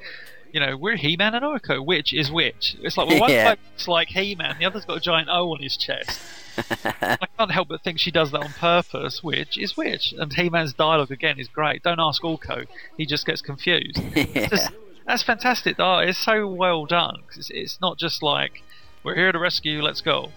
You 0.52 0.60
know, 0.60 0.76
we're 0.76 0.96
He-Man 0.96 1.34
and 1.34 1.44
Orko. 1.44 1.84
Which 1.84 2.14
is 2.14 2.30
which? 2.30 2.76
It's 2.80 2.96
like 2.96 3.08
well, 3.08 3.20
one 3.20 3.30
Yeah. 3.32 3.50
looks 3.50 3.88
like 3.88 4.08
He-Man, 4.08 4.56
the 4.58 4.64
other's 4.64 4.86
got 4.86 4.96
a 4.96 5.00
giant 5.00 5.28
O 5.28 5.50
on 5.52 5.60
his 5.60 5.76
chest. 5.76 6.18
I 6.94 7.18
can't 7.36 7.50
help 7.50 7.68
but 7.68 7.82
think 7.82 7.98
she 7.98 8.10
does 8.10 8.30
that 8.30 8.40
on 8.42 8.52
purpose. 8.52 9.22
Which 9.22 9.58
is 9.58 9.76
which? 9.76 10.14
And 10.16 10.32
He-Man's 10.32 10.72
dialogue 10.72 11.10
again 11.10 11.38
is 11.38 11.48
great. 11.48 11.82
Don't 11.82 12.00
ask 12.00 12.22
Orko; 12.22 12.66
he 12.96 13.04
just 13.04 13.26
gets 13.26 13.42
confused. 13.42 13.98
yeah. 14.14 14.46
Just- 14.46 14.70
that's 15.06 15.22
fantastic. 15.22 15.76
dialogue. 15.76 16.08
It's 16.08 16.18
so 16.18 16.46
well 16.46 16.84
done. 16.86 17.22
'cause 17.28 17.36
It's, 17.38 17.50
it's 17.50 17.80
not 17.80 17.98
just 17.98 18.22
like 18.22 18.62
we're 19.04 19.14
here 19.14 19.32
to 19.32 19.38
rescue. 19.38 19.82
Let's 19.82 20.00
go. 20.00 20.30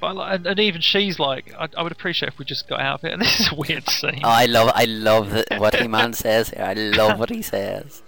But 0.00 0.16
like- 0.16 0.34
and, 0.36 0.46
and 0.46 0.60
even 0.60 0.80
she's 0.82 1.18
like, 1.18 1.54
I, 1.58 1.68
I 1.76 1.82
would 1.82 1.92
appreciate 1.92 2.32
if 2.32 2.38
we 2.38 2.44
just 2.44 2.68
got 2.68 2.80
out 2.80 3.00
of 3.00 3.04
it. 3.04 3.12
And 3.14 3.22
this 3.22 3.40
is 3.40 3.50
a 3.52 3.54
weird 3.54 3.88
scene. 3.88 4.20
Oh, 4.24 4.28
I 4.28 4.46
love, 4.46 4.70
I 4.74 4.84
love 4.84 5.44
what 5.58 5.74
He-Man 5.76 6.12
says 6.12 6.50
here. 6.50 6.64
I 6.64 6.74
love 6.74 7.18
what 7.18 7.30
he 7.30 7.42
says. 7.42 8.02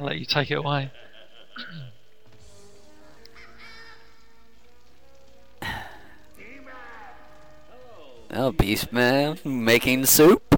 I'll 0.00 0.06
let 0.06 0.18
you 0.18 0.24
take 0.24 0.50
it 0.50 0.54
away. 0.58 0.90
Oh, 8.30 8.52
Beast 8.52 8.92
Man 8.92 9.38
making 9.44 10.06
soup. 10.06 10.55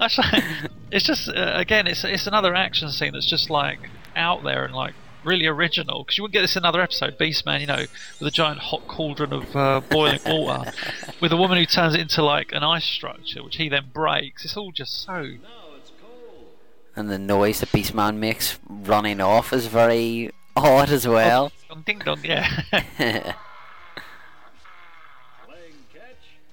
Actually, 0.00 0.42
it's 0.90 1.04
just 1.04 1.28
uh, 1.28 1.52
again, 1.54 1.86
it's 1.86 2.04
it's 2.04 2.26
another 2.26 2.54
action 2.54 2.90
scene 2.90 3.12
that's 3.12 3.26
just 3.26 3.50
like 3.50 3.78
out 4.14 4.42
there 4.42 4.64
and 4.64 4.74
like 4.74 4.94
really 5.24 5.46
original 5.46 6.04
because 6.04 6.16
you 6.16 6.22
wouldn't 6.22 6.34
get 6.34 6.42
this 6.42 6.56
in 6.56 6.62
another 6.62 6.80
episode. 6.80 7.18
Beastman, 7.18 7.60
you 7.60 7.66
know, 7.66 7.84
with 8.18 8.28
a 8.28 8.30
giant 8.30 8.60
hot 8.60 8.86
cauldron 8.86 9.32
of 9.32 9.56
uh, 9.56 9.80
boiling 9.90 10.20
water, 10.24 10.72
with 11.20 11.32
a 11.32 11.36
woman 11.36 11.58
who 11.58 11.66
turns 11.66 11.94
it 11.94 12.00
into 12.00 12.22
like 12.22 12.52
an 12.52 12.62
ice 12.62 12.84
structure, 12.84 13.42
which 13.42 13.56
he 13.56 13.68
then 13.68 13.90
breaks. 13.92 14.44
It's 14.44 14.56
all 14.56 14.72
just 14.72 15.02
so. 15.02 15.22
Now 15.22 15.74
it's 15.76 15.92
cold. 16.00 16.46
And 16.94 17.10
the 17.10 17.18
noise 17.18 17.60
that 17.60 17.70
Beastman 17.70 18.16
makes 18.16 18.58
running 18.68 19.20
off 19.20 19.52
is 19.52 19.66
very 19.66 20.30
odd 20.56 20.90
as 20.90 21.06
well. 21.06 21.52
Ding 21.84 21.98
dong, 21.98 22.20
yeah. 22.24 22.62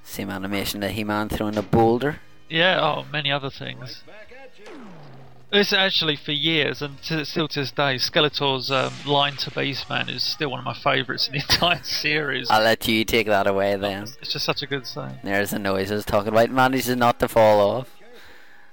Same 0.03 0.29
animation 0.29 0.81
that 0.81 0.91
He-Man 0.91 1.29
throwing 1.29 1.57
a 1.57 1.63
boulder. 1.63 2.19
Yeah. 2.53 2.79
Oh, 2.81 3.05
many 3.11 3.31
other 3.31 3.49
things. 3.49 4.03
Back. 4.05 4.33
This 5.53 5.71
actually 5.71 6.15
for 6.15 6.31
years 6.31 6.81
and 6.81 6.99
to, 7.03 7.23
still 7.25 7.47
to 7.49 7.59
this 7.59 7.69
day, 7.69 7.97
Skeletor's 7.97 8.71
um, 8.71 8.91
line 9.05 9.35
to 9.37 9.51
Beastman 9.51 10.09
is 10.09 10.23
still 10.23 10.49
one 10.49 10.57
of 10.57 10.65
my 10.65 10.73
favourites 10.73 11.27
in 11.27 11.33
the 11.33 11.39
entire 11.47 11.83
series. 11.83 12.49
I'll 12.49 12.63
let 12.63 12.87
you 12.87 13.05
take 13.05 13.27
that 13.27 13.45
away 13.45 13.75
then. 13.75 14.07
It's 14.19 14.33
just 14.33 14.45
such 14.45 14.63
a 14.63 14.65
good 14.65 14.87
scene. 14.87 15.19
There's 15.23 15.51
the 15.51 15.59
noises 15.59 16.05
talking 16.05 16.29
about 16.29 16.49
manages 16.49 16.95
not 16.95 17.19
to 17.19 17.27
fall 17.27 17.59
off. 17.61 17.89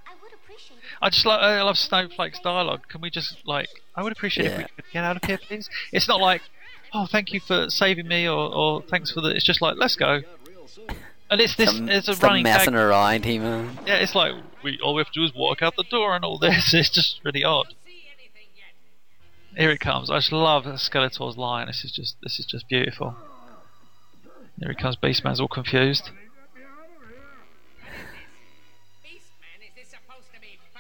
I 0.07 0.15
would 0.23 0.33
appreciate. 0.33 0.79
I 1.03 1.11
just 1.11 1.27
like 1.27 1.41
I 1.41 1.61
love 1.61 1.77
Snowflake's 1.77 2.41
dialogue. 2.41 2.89
Can 2.89 3.03
we 3.03 3.11
just 3.11 3.37
like 3.45 3.69
I 3.95 4.03
would 4.03 4.13
appreciate 4.13 4.47
if 4.47 4.57
we 4.57 4.65
could 4.65 4.85
get 4.91 5.05
out 5.05 5.17
of 5.17 5.25
here, 5.25 5.37
please. 5.37 5.69
It's 5.93 6.09
not 6.09 6.19
like, 6.19 6.41
oh, 6.95 7.07
thank 7.13 7.35
you 7.35 7.41
for 7.41 7.69
saving 7.69 8.09
me, 8.09 8.27
or, 8.27 8.55
or 8.55 8.83
thanks 8.89 9.13
for 9.13 9.21
the. 9.21 9.29
It's 9.37 9.45
just 9.45 9.61
like 9.61 9.77
let's 9.77 9.97
go. 9.97 10.23
And 11.31 11.41
it's 11.41 11.55
this. 11.57 11.71
Stop- 11.77 11.89
It's 11.89 12.09
a 12.09 12.15
running 12.17 12.43
messing 12.43 12.73
gag. 12.75 12.83
around, 12.83 13.25
He-Man. 13.25 13.79
Yeah, 13.87 13.97
it's 13.97 14.15
like 14.15 14.33
we 14.65 14.79
all 14.83 14.95
we 14.95 15.01
have 15.01 15.13
to 15.13 15.21
do 15.21 15.25
is 15.25 15.33
walk 15.35 15.63
out 15.63 15.77
the 15.77 15.85
door 15.85 16.17
and 16.17 16.25
all 16.25 16.39
this. 16.39 16.75
It's 16.75 16.91
just 16.91 17.21
really 17.25 17.45
odd. 17.45 17.75
Here 19.57 19.71
it 19.71 19.81
comes. 19.81 20.11
I 20.11 20.19
just 20.19 20.33
love 20.33 20.65
Skeletor's 20.65 21.37
line. 21.37 21.67
This 21.67 21.85
is 21.85 21.93
just 21.93 22.17
this 22.23 22.39
is 22.39 22.47
just 22.47 22.69
beautiful. 22.69 23.17
Here 24.59 24.69
he 24.69 24.75
comes. 24.75 24.97
Beastman's 24.97 25.41
all 25.41 25.49
confused. 25.49 26.11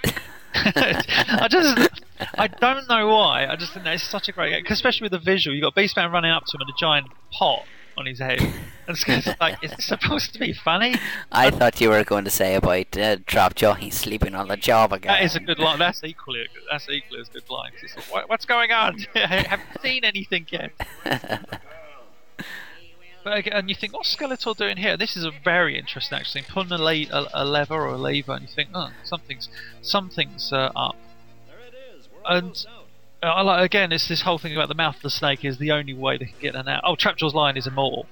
I 0.54 1.46
just, 1.50 1.90
I 2.36 2.48
don't 2.48 2.88
know 2.88 3.08
why. 3.08 3.46
I 3.46 3.56
just 3.56 3.72
think 3.72 3.84
that 3.84 3.94
it's 3.94 4.04
such 4.08 4.28
a 4.28 4.32
great, 4.32 4.68
especially 4.70 5.04
with 5.06 5.12
the 5.12 5.18
visual. 5.18 5.56
You 5.56 5.64
have 5.64 5.74
got 5.74 5.80
Beastman 5.82 6.12
running 6.12 6.30
up 6.30 6.44
to 6.46 6.56
him 6.56 6.60
and 6.62 6.70
a 6.70 6.78
giant 6.78 7.06
pot 7.32 7.62
on 8.00 8.06
his 8.06 8.18
head, 8.18 8.40
and 8.88 8.96
it's 9.06 9.40
like, 9.40 9.62
is 9.62 9.70
this 9.70 9.84
supposed 9.86 10.32
to 10.32 10.40
be 10.40 10.52
funny? 10.52 10.96
I 11.30 11.50
thought 11.50 11.80
you 11.80 11.90
were 11.90 12.02
going 12.02 12.24
to 12.24 12.30
say 12.30 12.54
about 12.56 12.96
uh, 12.96 13.16
Trapjaw, 13.18 13.76
he's 13.76 13.94
sleeping 13.94 14.34
on 14.34 14.48
the 14.48 14.56
job 14.56 14.92
again. 14.92 15.12
That 15.12 15.22
is 15.22 15.36
a 15.36 15.40
good 15.40 15.58
line. 15.58 15.78
That's 15.78 16.02
equally 16.02 16.40
a 16.40 16.48
good, 16.48 16.62
that's 16.70 16.88
equally 16.88 17.20
as 17.20 17.28
good 17.28 17.48
line. 17.48 17.70
'cause 17.72 17.84
It's 17.84 17.96
like, 17.96 18.12
what, 18.12 18.28
what's 18.28 18.44
going 18.46 18.72
on? 18.72 18.98
Haven't 19.14 19.80
seen 19.82 20.02
anything 20.04 20.46
yet? 20.50 20.72
But 23.22 23.36
again, 23.36 23.52
and 23.52 23.68
you 23.68 23.74
think, 23.74 23.92
what's 23.92 24.16
Skeletor 24.16 24.56
doing 24.56 24.78
here? 24.78 24.96
This 24.96 25.14
is 25.14 25.24
a 25.26 25.30
very 25.44 25.78
interesting 25.78 26.16
actually. 26.18 26.42
Pulling 26.48 26.72
a, 26.72 26.78
le- 26.78 27.12
a, 27.12 27.28
a 27.34 27.44
lever 27.44 27.74
or 27.74 27.88
a 27.88 27.98
lever, 27.98 28.32
and 28.32 28.42
you 28.42 28.48
think, 28.48 28.70
oh, 28.74 28.92
something's 29.04 29.50
something's 29.82 30.50
uh, 30.54 30.70
up. 30.74 30.96
There 31.46 31.58
it 31.68 31.74
is. 31.98 32.08
And 32.24 32.44
almost 32.44 32.66
out. 32.66 32.86
I 33.22 33.42
like 33.42 33.64
again. 33.64 33.92
It's 33.92 34.08
this 34.08 34.22
whole 34.22 34.38
thing 34.38 34.54
about 34.54 34.68
the 34.68 34.74
mouth 34.74 34.96
of 34.96 35.02
the 35.02 35.10
snake 35.10 35.44
is 35.44 35.58
the 35.58 35.72
only 35.72 35.92
way 35.92 36.16
they 36.16 36.26
can 36.26 36.40
get 36.40 36.54
and 36.54 36.68
out. 36.68 36.82
Oh, 36.84 36.96
Trapjaw's 36.96 37.34
line 37.34 37.56
is 37.56 37.66
immortal. 37.66 38.06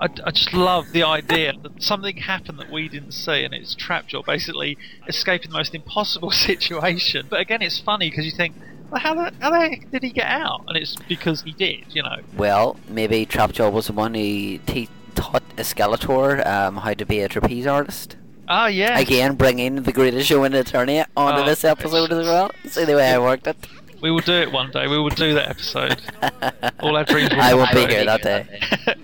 I, 0.00 0.08
I 0.24 0.30
just 0.30 0.52
love 0.52 0.92
the 0.92 1.04
idea 1.04 1.52
that 1.62 1.82
something 1.82 2.16
happened 2.16 2.58
that 2.58 2.70
we 2.70 2.88
didn't 2.88 3.12
see, 3.12 3.44
and 3.44 3.54
it's 3.54 3.74
Trapjaw 3.74 4.24
basically 4.24 4.76
escaping 5.06 5.50
the 5.50 5.56
most 5.56 5.74
impossible 5.74 6.30
situation. 6.48 7.26
But 7.28 7.40
again, 7.40 7.62
it's 7.62 7.78
funny 7.80 8.10
because 8.10 8.24
you 8.24 8.32
think, 8.32 8.54
well, 8.90 9.00
how 9.00 9.14
the 9.14 9.32
how 9.40 9.50
the 9.50 9.60
heck 9.60 9.90
did 9.90 10.02
he 10.02 10.10
get 10.10 10.26
out? 10.26 10.64
And 10.66 10.76
it's 10.76 10.96
because 11.08 11.42
he 11.42 11.52
did, 11.52 11.84
you 11.90 12.02
know. 12.02 12.16
Well, 12.36 12.76
maybe 12.88 13.26
Trapjaw 13.26 13.72
was 13.72 13.86
the 13.86 13.92
one 13.92 14.14
who 14.14 14.58
te- 14.58 14.88
taught 15.14 15.42
Skeletor 15.56 16.44
um, 16.46 16.78
how 16.78 16.94
to 16.94 17.04
be 17.04 17.20
a 17.20 17.28
trapeze 17.28 17.66
artist. 17.66 18.16
Ah, 18.48 18.66
yeah. 18.66 18.98
Again, 18.98 19.36
bringing 19.36 19.82
the 19.82 19.92
greatest 19.92 20.26
show 20.28 20.44
in 20.44 20.52
Eternia 20.52 21.06
onto 21.16 21.42
Oh, 21.42 21.46
this 21.46 21.64
episode 21.64 22.12
as 22.12 22.26
well. 22.26 22.50
See 22.66 22.84
the 22.84 22.96
way 22.96 23.10
I 23.10 23.18
worked 23.18 23.46
it. 23.46 23.56
We 24.02 24.10
will 24.10 24.18
do 24.20 24.32
it 24.34 24.50
one 24.50 24.70
day. 24.72 24.88
We 24.88 24.98
will 24.98 25.10
do 25.10 25.34
that 25.34 25.48
episode. 25.50 26.00
All 26.80 26.96
our 26.96 27.04
dreams 27.04 27.30
will 27.30 27.40
I 27.40 27.54
won't 27.54 27.72
be 27.72 27.86
here 27.86 28.04
that 28.04 28.22
day. 28.22 28.60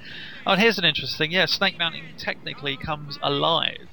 oh, 0.46 0.52
and 0.52 0.60
here's 0.60 0.78
an 0.78 0.84
interesting. 0.84 1.30
Yeah, 1.30 1.46
Snake 1.46 1.78
Mountain 1.78 2.02
technically 2.18 2.76
comes 2.76 3.16
alive 3.22 3.88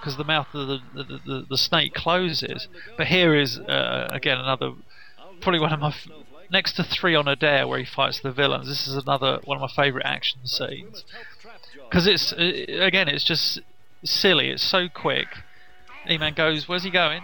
because 0.00 0.16
the 0.16 0.24
mouth 0.24 0.48
of 0.52 0.66
the 0.66 0.78
the, 0.94 1.04
the, 1.04 1.18
the 1.24 1.46
the 1.50 1.58
snake 1.58 1.94
closes. 1.94 2.66
But 2.96 3.06
here 3.06 3.36
is 3.36 3.56
uh, 3.58 4.08
again 4.10 4.38
another, 4.38 4.72
probably 5.40 5.60
one 5.60 5.72
of 5.72 5.78
my 5.78 5.90
f- 5.90 6.08
next 6.50 6.72
to 6.72 6.82
Three 6.82 7.14
on 7.14 7.28
a 7.28 7.36
Dare 7.36 7.68
where 7.68 7.78
he 7.78 7.84
fights 7.84 8.18
the 8.20 8.32
villains. 8.32 8.66
This 8.66 8.88
is 8.88 8.96
another 8.96 9.38
one 9.44 9.58
of 9.58 9.60
my 9.60 9.68
favourite 9.84 10.04
action 10.04 10.44
scenes 10.44 11.04
because 11.88 12.08
it's 12.08 12.32
uh, 12.32 12.52
again 12.80 13.06
it's 13.06 13.24
just 13.24 13.60
silly. 14.04 14.50
It's 14.50 14.62
so 14.62 14.88
quick. 14.88 15.28
E-Man 16.08 16.34
goes, 16.34 16.68
"Where's 16.68 16.84
he 16.84 16.90
going?" 16.90 17.22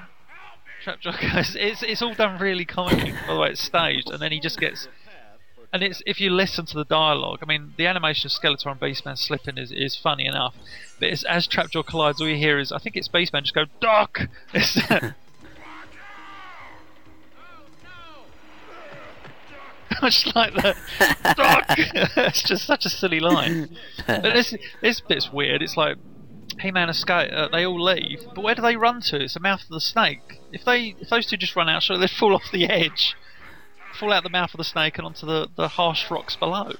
Trapjaw 0.84 1.20
goes, 1.34 1.56
"It's 1.56 1.82
it's 1.82 2.02
all 2.02 2.14
done 2.14 2.38
really 2.40 2.64
comically 2.64 3.12
by 3.12 3.34
the 3.34 3.38
way 3.38 3.50
it's 3.50 3.62
staged," 3.62 4.10
and 4.10 4.20
then 4.20 4.32
he 4.32 4.40
just 4.40 4.60
gets. 4.60 4.88
And 5.70 5.82
it's 5.82 6.02
if 6.06 6.18
you 6.18 6.30
listen 6.30 6.64
to 6.66 6.74
the 6.76 6.84
dialogue, 6.84 7.40
I 7.42 7.46
mean, 7.46 7.74
the 7.76 7.86
animation 7.86 8.28
of 8.28 8.32
Skeletor 8.32 8.70
and 8.70 8.80
Beastman 8.80 9.18
slipping 9.18 9.58
is, 9.58 9.70
is 9.70 9.94
funny 9.94 10.24
enough, 10.24 10.54
but 10.98 11.08
it's, 11.08 11.24
as 11.24 11.46
Trapjaw 11.46 11.84
collides, 11.84 12.22
all 12.22 12.28
you 12.28 12.36
hear 12.36 12.58
is 12.58 12.72
I 12.72 12.78
think 12.78 12.96
it's 12.96 13.08
Beastman 13.08 13.42
just 13.42 13.54
go 13.54 13.66
Doc. 13.80 14.20
It's, 14.54 14.78
much 20.02 20.34
like 20.34 20.54
the 20.54 20.76
Doc. 21.36 21.64
it's 22.16 22.42
just 22.42 22.64
such 22.64 22.86
a 22.86 22.88
silly 22.88 23.20
line. 23.20 23.76
But 24.06 24.22
this 24.22 24.54
this 24.80 25.00
bit's 25.00 25.32
weird. 25.32 25.62
It's 25.62 25.76
like 25.76 25.96
He-Man 26.60 26.88
and 26.88 26.96
Skate, 26.96 27.30
uh, 27.32 27.48
they 27.48 27.64
all 27.66 27.80
leave, 27.82 28.20
but 28.34 28.42
where 28.42 28.54
do 28.54 28.62
they 28.62 28.76
run 28.76 29.00
to? 29.02 29.16
It's 29.22 29.34
the 29.34 29.40
mouth 29.40 29.62
of 29.62 29.68
the 29.68 29.80
snake. 29.80 30.40
If 30.52 30.64
they 30.64 30.94
if 31.00 31.08
those 31.10 31.26
two 31.26 31.36
just 31.36 31.54
run 31.56 31.68
out, 31.68 31.82
surely 31.82 32.00
they'd 32.00 32.10
fall 32.10 32.34
off 32.34 32.50
the 32.52 32.66
edge, 32.68 33.14
fall 33.98 34.12
out 34.12 34.22
the 34.24 34.28
mouth 34.30 34.52
of 34.54 34.58
the 34.58 34.64
snake 34.64 34.98
and 34.98 35.06
onto 35.06 35.26
the, 35.26 35.48
the 35.56 35.68
harsh 35.68 36.10
rocks 36.10 36.36
below. 36.36 36.72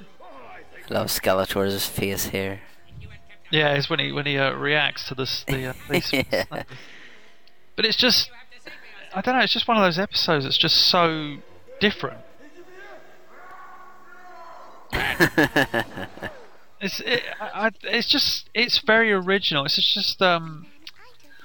Love 0.91 1.09
Skeletor's 1.09 1.87
face 1.87 2.27
here. 2.29 2.61
Yeah, 3.51 3.75
it's 3.75 3.89
when 3.91 3.99
he 3.99 4.11
when 4.13 4.27
he 4.27 4.37
uh, 4.39 4.53
reacts 4.53 5.07
to 5.09 5.15
this 5.15 5.45
the 5.47 5.67
uh, 5.67 5.73
Yeah. 5.93 6.01
snake. 6.01 6.27
But 7.77 7.85
it's 7.85 7.97
just 7.97 8.31
I 9.15 9.21
don't 9.21 9.37
know. 9.37 9.43
It's 9.43 9.53
just 9.53 9.69
one 9.69 9.77
of 9.77 9.83
those 9.83 9.99
episodes 9.99 10.45
that's 10.45 10.59
just 10.59 10.77
so 10.89 11.37
different. 11.81 12.19
It's 16.81 17.01
it, 17.01 17.23
I, 17.41 17.71
it's 17.83 18.09
just 18.09 18.49
it's 18.55 18.79
very 18.79 19.13
original. 19.13 19.65
It's 19.65 19.77
just 19.95 20.23
um, 20.23 20.67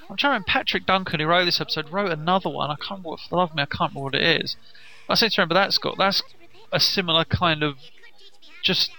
I'm 0.08 0.16
trying 0.16 0.18
to 0.18 0.26
remember 0.28 0.46
Patrick 0.48 0.86
Duncan 0.86 1.20
who 1.20 1.26
wrote 1.26 1.44
this 1.44 1.60
episode 1.60 1.90
wrote 1.90 2.12
another 2.12 2.50
one. 2.50 2.70
I 2.70 2.76
can't 2.76 2.90
remember 2.90 3.10
what, 3.10 3.20
for 3.20 3.28
the 3.30 3.36
love 3.36 3.50
of 3.50 3.56
me 3.56 3.62
I 3.62 3.66
can't 3.66 3.92
remember 3.92 4.00
what 4.04 4.14
it 4.14 4.42
is. 4.42 4.56
I 5.08 5.14
seem 5.14 5.30
to 5.30 5.40
remember 5.40 5.54
that 5.54 5.72
Scott. 5.72 5.96
That's 5.98 6.22
a 6.72 6.80
similar 6.80 7.24
kind 7.24 7.62
of 7.62 7.76
just 8.62 8.90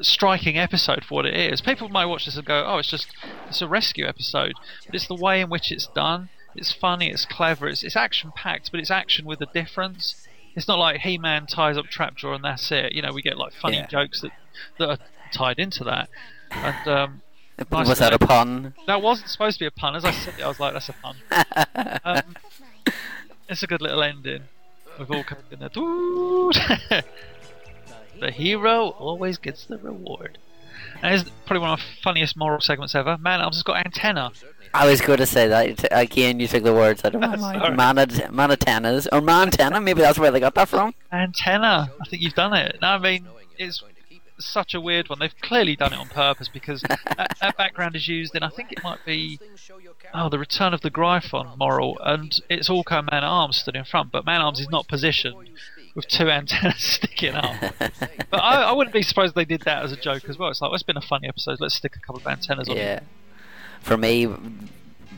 striking 0.00 0.58
episode 0.58 1.04
for 1.04 1.16
what 1.16 1.26
it 1.26 1.34
is. 1.34 1.60
People 1.60 1.88
might 1.88 2.06
watch 2.06 2.24
this 2.24 2.36
and 2.36 2.44
go, 2.44 2.64
"Oh, 2.66 2.78
it's 2.78 2.90
just 2.90 3.08
it's 3.48 3.62
a 3.62 3.68
rescue 3.68 4.06
episode," 4.06 4.54
but 4.86 4.94
it's 4.94 5.06
the 5.06 5.14
way 5.14 5.40
in 5.40 5.48
which 5.48 5.70
it's 5.70 5.86
done. 5.86 6.28
It's 6.54 6.72
funny, 6.72 7.10
it's 7.10 7.24
clever, 7.24 7.68
it's 7.68 7.82
it's 7.82 7.96
action 7.96 8.32
packed, 8.34 8.70
but 8.70 8.80
it's 8.80 8.90
action 8.90 9.24
with 9.24 9.40
a 9.40 9.46
difference. 9.46 10.26
It's 10.54 10.68
not 10.68 10.78
like 10.78 11.00
He-Man 11.00 11.46
ties 11.46 11.78
up 11.78 11.86
Trapjaw 11.86 12.34
and 12.34 12.44
that's 12.44 12.70
it. 12.70 12.92
You 12.92 13.00
know, 13.00 13.12
we 13.12 13.22
get 13.22 13.38
like 13.38 13.54
funny 13.54 13.78
Yeah. 13.78 13.86
jokes 13.86 14.20
that 14.20 14.32
that 14.78 14.88
are 14.88 14.98
tied 15.32 15.58
into 15.58 15.84
that. 15.84 16.08
And 16.50 16.88
um, 16.88 17.22
Nice 17.70 17.88
Was 17.88 17.98
that 17.98 18.12
a 18.12 18.18
pun? 18.18 18.74
that 18.86 19.02
wasn't 19.02 19.28
supposed 19.28 19.58
to 19.58 19.62
be 19.62 19.66
a 19.66 19.70
pun. 19.70 19.94
As 19.94 20.04
I 20.04 20.10
said 20.10 20.34
it, 20.38 20.42
I 20.42 20.48
was 20.48 20.58
like, 20.58 20.72
"That's 20.72 20.88
a 20.88 20.94
pun." 20.94 21.16
um, 22.04 22.36
it's 23.48 23.62
a 23.62 23.66
good 23.66 23.80
little 23.80 24.02
ending. 24.02 24.42
We've 24.98 25.10
all 25.10 25.24
come 25.24 25.38
in 25.50 25.60
there. 25.60 27.02
The 28.20 28.30
hero 28.30 28.90
always 28.90 29.36
gets 29.36 29.64
the 29.64 29.78
reward. 29.78 30.38
And 31.02 31.12
it's 31.14 31.28
probably 31.44 31.60
one 31.60 31.70
of 31.70 31.80
the 31.80 32.02
funniest 32.04 32.36
moral 32.36 32.60
segments 32.60 32.94
ever. 32.94 33.18
Man 33.18 33.40
Arms 33.40 33.56
has 33.56 33.64
got 33.64 33.84
antenna. 33.84 34.30
I 34.72 34.86
was 34.86 35.00
going 35.00 35.18
to 35.18 35.26
say 35.26 35.48
that 35.48 35.88
again. 35.90 36.38
You 36.38 36.46
took 36.46 36.62
the 36.62 36.72
words 36.72 37.04
out 37.04 37.16
of 37.16 37.20
my 37.20 37.34
mind. 37.36 37.76
Man, 37.76 37.96
mantennas 37.96 39.08
or 39.10 39.20
mantenna? 39.20 39.82
Maybe 39.82 40.02
that's 40.02 40.20
where 40.20 40.30
they 40.30 40.38
got 40.38 40.54
that 40.54 40.68
from. 40.68 40.94
Antenna. 41.10 41.90
I 42.00 42.04
think 42.08 42.22
you've 42.22 42.34
done 42.34 42.52
it. 42.54 42.78
No, 42.80 42.88
I 42.88 42.98
mean, 42.98 43.26
it's 43.58 43.82
such 44.44 44.74
a 44.74 44.80
weird 44.80 45.08
one. 45.08 45.18
They've 45.18 45.34
clearly 45.40 45.76
done 45.76 45.92
it 45.92 45.98
on 45.98 46.08
purpose 46.08 46.48
because 46.48 46.82
that, 46.88 47.36
that 47.40 47.56
background 47.56 47.96
is 47.96 48.08
used 48.08 48.34
in, 48.34 48.42
I 48.42 48.48
think 48.48 48.72
it 48.72 48.82
might 48.82 49.04
be, 49.04 49.38
oh, 50.14 50.28
the 50.28 50.38
Return 50.38 50.74
of 50.74 50.80
the 50.80 50.90
Gryphon 50.90 51.56
moral, 51.58 51.98
and 52.04 52.36
it's 52.48 52.68
all 52.70 52.84
kind 52.84 53.00
of 53.06 53.12
Man 53.12 53.24
at 53.24 53.28
Arms 53.28 53.58
stood 53.58 53.76
in 53.76 53.84
front, 53.84 54.10
but 54.12 54.24
Man 54.26 54.40
at 54.40 54.44
Arms 54.44 54.60
is 54.60 54.68
not 54.70 54.88
positioned 54.88 55.50
with 55.94 56.08
two 56.08 56.30
antennas 56.30 56.74
sticking 56.78 57.34
up. 57.34 57.54
But 58.30 58.40
I, 58.42 58.62
I 58.62 58.72
wouldn't 58.72 58.94
be 58.94 59.02
surprised 59.02 59.30
if 59.30 59.34
they 59.34 59.44
did 59.44 59.62
that 59.62 59.82
as 59.84 59.92
a 59.92 59.96
joke 59.96 60.24
as 60.28 60.38
well. 60.38 60.48
It's 60.48 60.60
like, 60.62 60.70
well, 60.70 60.74
it's 60.74 60.82
been 60.82 60.96
a 60.96 61.02
funny 61.02 61.28
episode, 61.28 61.58
let's 61.60 61.74
stick 61.74 61.96
a 61.96 62.00
couple 62.00 62.16
of 62.20 62.26
antennas 62.26 62.68
on 62.68 62.76
Yeah. 62.76 62.96
it. 62.96 63.02
For 63.82 63.96
me, 63.98 64.26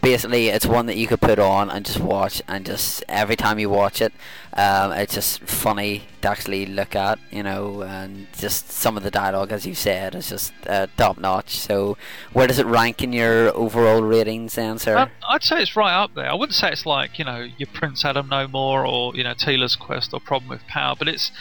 basically, 0.05 0.49
it's 0.49 0.67
one 0.67 0.85
that 0.87 0.97
you 0.97 1.07
could 1.07 1.21
put 1.21 1.39
on 1.39 1.71
and 1.71 1.85
just 1.85 1.99
watch, 1.99 2.43
and 2.47 2.67
just 2.67 3.03
every 3.09 3.37
time 3.37 3.59
you 3.59 3.71
watch 3.71 4.03
it, 4.03 4.13
um, 4.53 4.93
it's 4.93 5.15
just 5.15 5.41
funny 5.41 6.05
to 6.21 6.29
actually 6.29 6.67
look 6.67 6.95
at, 6.95 7.19
you 7.31 7.43
know, 7.43 7.83
and 7.83 8.27
just 8.37 8.71
some 8.71 8.99
of 8.99 9.03
the 9.03 9.11
dialogue, 9.11 9.51
as 9.51 9.65
you 9.67 9.75
said, 9.75 10.15
is 10.15 10.29
just 10.29 10.53
uh, 10.67 10.87
top 10.99 11.17
notch. 11.17 11.57
So, 11.57 11.97
where 12.35 12.47
does 12.47 12.59
it 12.59 12.67
rank 12.67 13.03
in 13.03 13.15
your 13.15 13.55
overall 13.57 14.03
ratings, 14.03 14.57
then, 14.57 14.79
sir? 14.79 14.97
I'd, 14.97 15.11
I'd 15.27 15.43
say 15.43 15.63
it's 15.63 15.75
right 15.75 15.95
up 15.95 16.15
there. 16.15 16.31
I 16.31 16.35
wouldn't 16.35 16.55
say 16.55 16.71
it's 16.71 16.85
like 16.85 17.19
you 17.19 17.25
know 17.25 17.49
your 17.57 17.69
Prince 17.73 18.05
Adam 18.05 18.29
No 18.29 18.47
More 18.47 18.87
or 18.87 19.17
you 19.17 19.25
know 19.25 19.33
Teela's 19.33 19.75
Quest 19.75 20.13
or 20.13 20.21
Problem 20.21 20.51
with 20.51 20.67
Power, 20.67 20.95
but 20.99 21.09
it's 21.09 21.33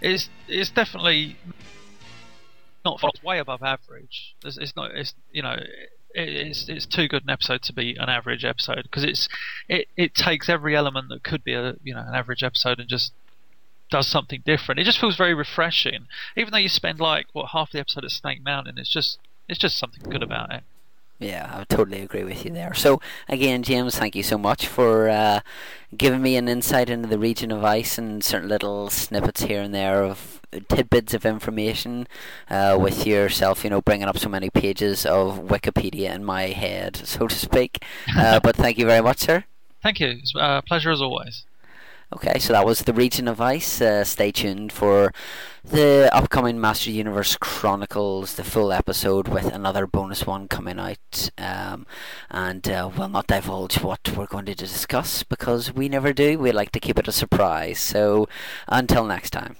it's 0.00 0.30
it's 0.46 0.70
definitely 0.70 1.36
not 2.84 3.00
far, 3.00 3.10
way 3.24 3.40
above 3.40 3.62
average. 3.64 4.36
It's, 4.44 4.58
it's 4.58 4.76
not 4.76 4.92
it's 4.92 5.14
you 5.32 5.42
know 5.42 5.56
it's 6.14 6.68
it's 6.68 6.86
too 6.86 7.08
good 7.08 7.22
an 7.22 7.30
episode 7.30 7.62
to 7.62 7.72
be 7.72 7.96
an 7.96 8.08
average 8.08 8.44
episode 8.44 8.82
because 8.82 9.04
it's 9.04 9.28
it 9.68 9.88
it 9.96 10.14
takes 10.14 10.48
every 10.48 10.76
element 10.76 11.08
that 11.08 11.22
could 11.22 11.44
be 11.44 11.54
a 11.54 11.74
you 11.82 11.94
know 11.94 12.04
an 12.06 12.14
average 12.14 12.42
episode 12.42 12.78
and 12.78 12.88
just 12.88 13.12
does 13.90 14.08
something 14.08 14.42
different. 14.44 14.80
It 14.80 14.84
just 14.84 14.98
feels 14.98 15.16
very 15.16 15.34
refreshing, 15.34 16.06
even 16.36 16.50
though 16.50 16.58
you 16.58 16.68
spend 16.68 16.98
like 16.98 17.26
what 17.32 17.50
half 17.52 17.70
the 17.70 17.78
episode 17.78 18.04
at 18.04 18.10
Snake 18.10 18.42
Mountain. 18.42 18.78
It's 18.78 18.92
just 18.92 19.18
it's 19.48 19.58
just 19.58 19.78
something 19.78 20.08
good 20.10 20.22
about 20.22 20.52
it. 20.52 20.64
Yeah, 21.22 21.48
I 21.52 21.64
totally 21.64 22.02
agree 22.02 22.24
with 22.24 22.44
you 22.44 22.50
there. 22.50 22.74
So, 22.74 23.00
again, 23.28 23.62
James, 23.62 23.96
thank 23.96 24.16
you 24.16 24.24
so 24.24 24.36
much 24.36 24.66
for 24.66 25.08
uh, 25.08 25.40
giving 25.96 26.20
me 26.20 26.36
an 26.36 26.48
insight 26.48 26.90
into 26.90 27.08
the 27.08 27.18
region 27.18 27.52
of 27.52 27.64
ice 27.64 27.96
and 27.96 28.24
certain 28.24 28.48
little 28.48 28.90
snippets 28.90 29.42
here 29.42 29.62
and 29.62 29.72
there 29.72 30.02
of 30.02 30.40
tidbits 30.68 31.14
of 31.14 31.24
information 31.24 32.08
uh, 32.50 32.76
with 32.78 33.06
yourself, 33.06 33.62
you 33.62 33.70
know, 33.70 33.80
bringing 33.80 34.08
up 34.08 34.18
so 34.18 34.28
many 34.28 34.50
pages 34.50 35.06
of 35.06 35.38
Wikipedia 35.38 36.12
in 36.12 36.24
my 36.24 36.48
head, 36.48 36.96
so 36.96 37.28
to 37.28 37.34
speak. 37.34 37.84
Uh, 38.16 38.40
but 38.42 38.56
thank 38.56 38.76
you 38.76 38.86
very 38.86 39.02
much, 39.02 39.18
sir. 39.18 39.44
Thank 39.82 40.00
you. 40.00 40.08
It's 40.08 40.32
a 40.36 40.62
pleasure 40.66 40.90
as 40.90 41.00
always. 41.00 41.44
Okay, 42.14 42.38
so 42.38 42.52
that 42.52 42.66
was 42.66 42.82
the 42.82 42.92
region 42.92 43.26
of 43.26 43.40
ice. 43.40 43.80
Uh, 43.80 44.04
stay 44.04 44.30
tuned 44.30 44.70
for 44.70 45.14
the 45.64 46.10
upcoming 46.12 46.60
Master 46.60 46.90
Universe 46.90 47.36
Chronicles, 47.40 48.34
the 48.34 48.44
full 48.44 48.70
episode 48.70 49.28
with 49.28 49.46
another 49.46 49.86
bonus 49.86 50.26
one 50.26 50.46
coming 50.46 50.78
out. 50.78 51.30
Um, 51.38 51.86
and 52.30 52.68
uh, 52.68 52.90
we'll 52.94 53.08
not 53.08 53.28
divulge 53.28 53.80
what 53.80 54.14
we're 54.14 54.26
going 54.26 54.44
to 54.44 54.54
discuss 54.54 55.22
because 55.22 55.72
we 55.72 55.88
never 55.88 56.12
do. 56.12 56.38
We 56.38 56.52
like 56.52 56.72
to 56.72 56.80
keep 56.80 56.98
it 56.98 57.08
a 57.08 57.12
surprise. 57.12 57.80
So 57.80 58.28
until 58.68 59.06
next 59.06 59.30
time. 59.30 59.56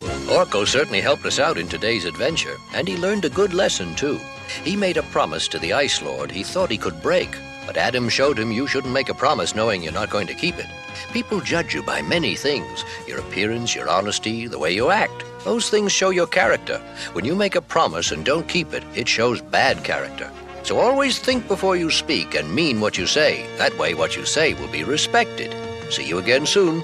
Orko 0.00 0.66
certainly 0.66 1.00
helped 1.00 1.24
us 1.24 1.38
out 1.38 1.56
in 1.56 1.68
today's 1.68 2.04
adventure, 2.04 2.56
and 2.74 2.88
he 2.88 2.96
learned 2.96 3.24
a 3.24 3.30
good 3.30 3.54
lesson, 3.54 3.94
too. 3.94 4.18
He 4.64 4.74
made 4.74 4.96
a 4.96 5.02
promise 5.04 5.46
to 5.48 5.60
the 5.60 5.72
Ice 5.72 6.02
Lord 6.02 6.32
he 6.32 6.42
thought 6.42 6.70
he 6.70 6.78
could 6.78 7.00
break, 7.00 7.30
but 7.66 7.76
Adam 7.76 8.08
showed 8.08 8.38
him 8.38 8.52
you 8.52 8.66
shouldn't 8.66 8.92
make 8.92 9.08
a 9.08 9.14
promise 9.14 9.54
knowing 9.54 9.82
you're 9.82 9.92
not 9.92 10.10
going 10.10 10.26
to 10.26 10.34
keep 10.34 10.58
it. 10.58 10.66
People 11.12 11.40
judge 11.40 11.74
you 11.74 11.82
by 11.82 12.02
many 12.02 12.34
things 12.34 12.84
your 13.06 13.18
appearance, 13.20 13.74
your 13.74 13.88
honesty, 13.88 14.46
the 14.46 14.58
way 14.58 14.72
you 14.72 14.90
act. 14.90 15.24
Those 15.44 15.68
things 15.68 15.92
show 15.92 16.10
your 16.10 16.26
character. 16.26 16.78
When 17.12 17.24
you 17.24 17.34
make 17.34 17.54
a 17.54 17.60
promise 17.60 18.12
and 18.12 18.24
don't 18.24 18.48
keep 18.48 18.72
it, 18.72 18.84
it 18.94 19.08
shows 19.08 19.40
bad 19.40 19.84
character. 19.84 20.30
So 20.62 20.78
always 20.78 21.18
think 21.18 21.48
before 21.48 21.76
you 21.76 21.90
speak 21.90 22.34
and 22.34 22.54
mean 22.54 22.80
what 22.80 22.96
you 22.96 23.06
say. 23.06 23.46
That 23.58 23.76
way, 23.78 23.94
what 23.94 24.16
you 24.16 24.24
say 24.24 24.54
will 24.54 24.68
be 24.68 24.84
respected. 24.84 25.54
See 25.92 26.06
you 26.06 26.18
again 26.18 26.46
soon. 26.46 26.82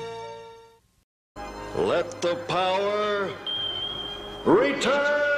Let 1.77 2.21
the 2.21 2.35
power 2.49 3.31
return! 4.45 5.38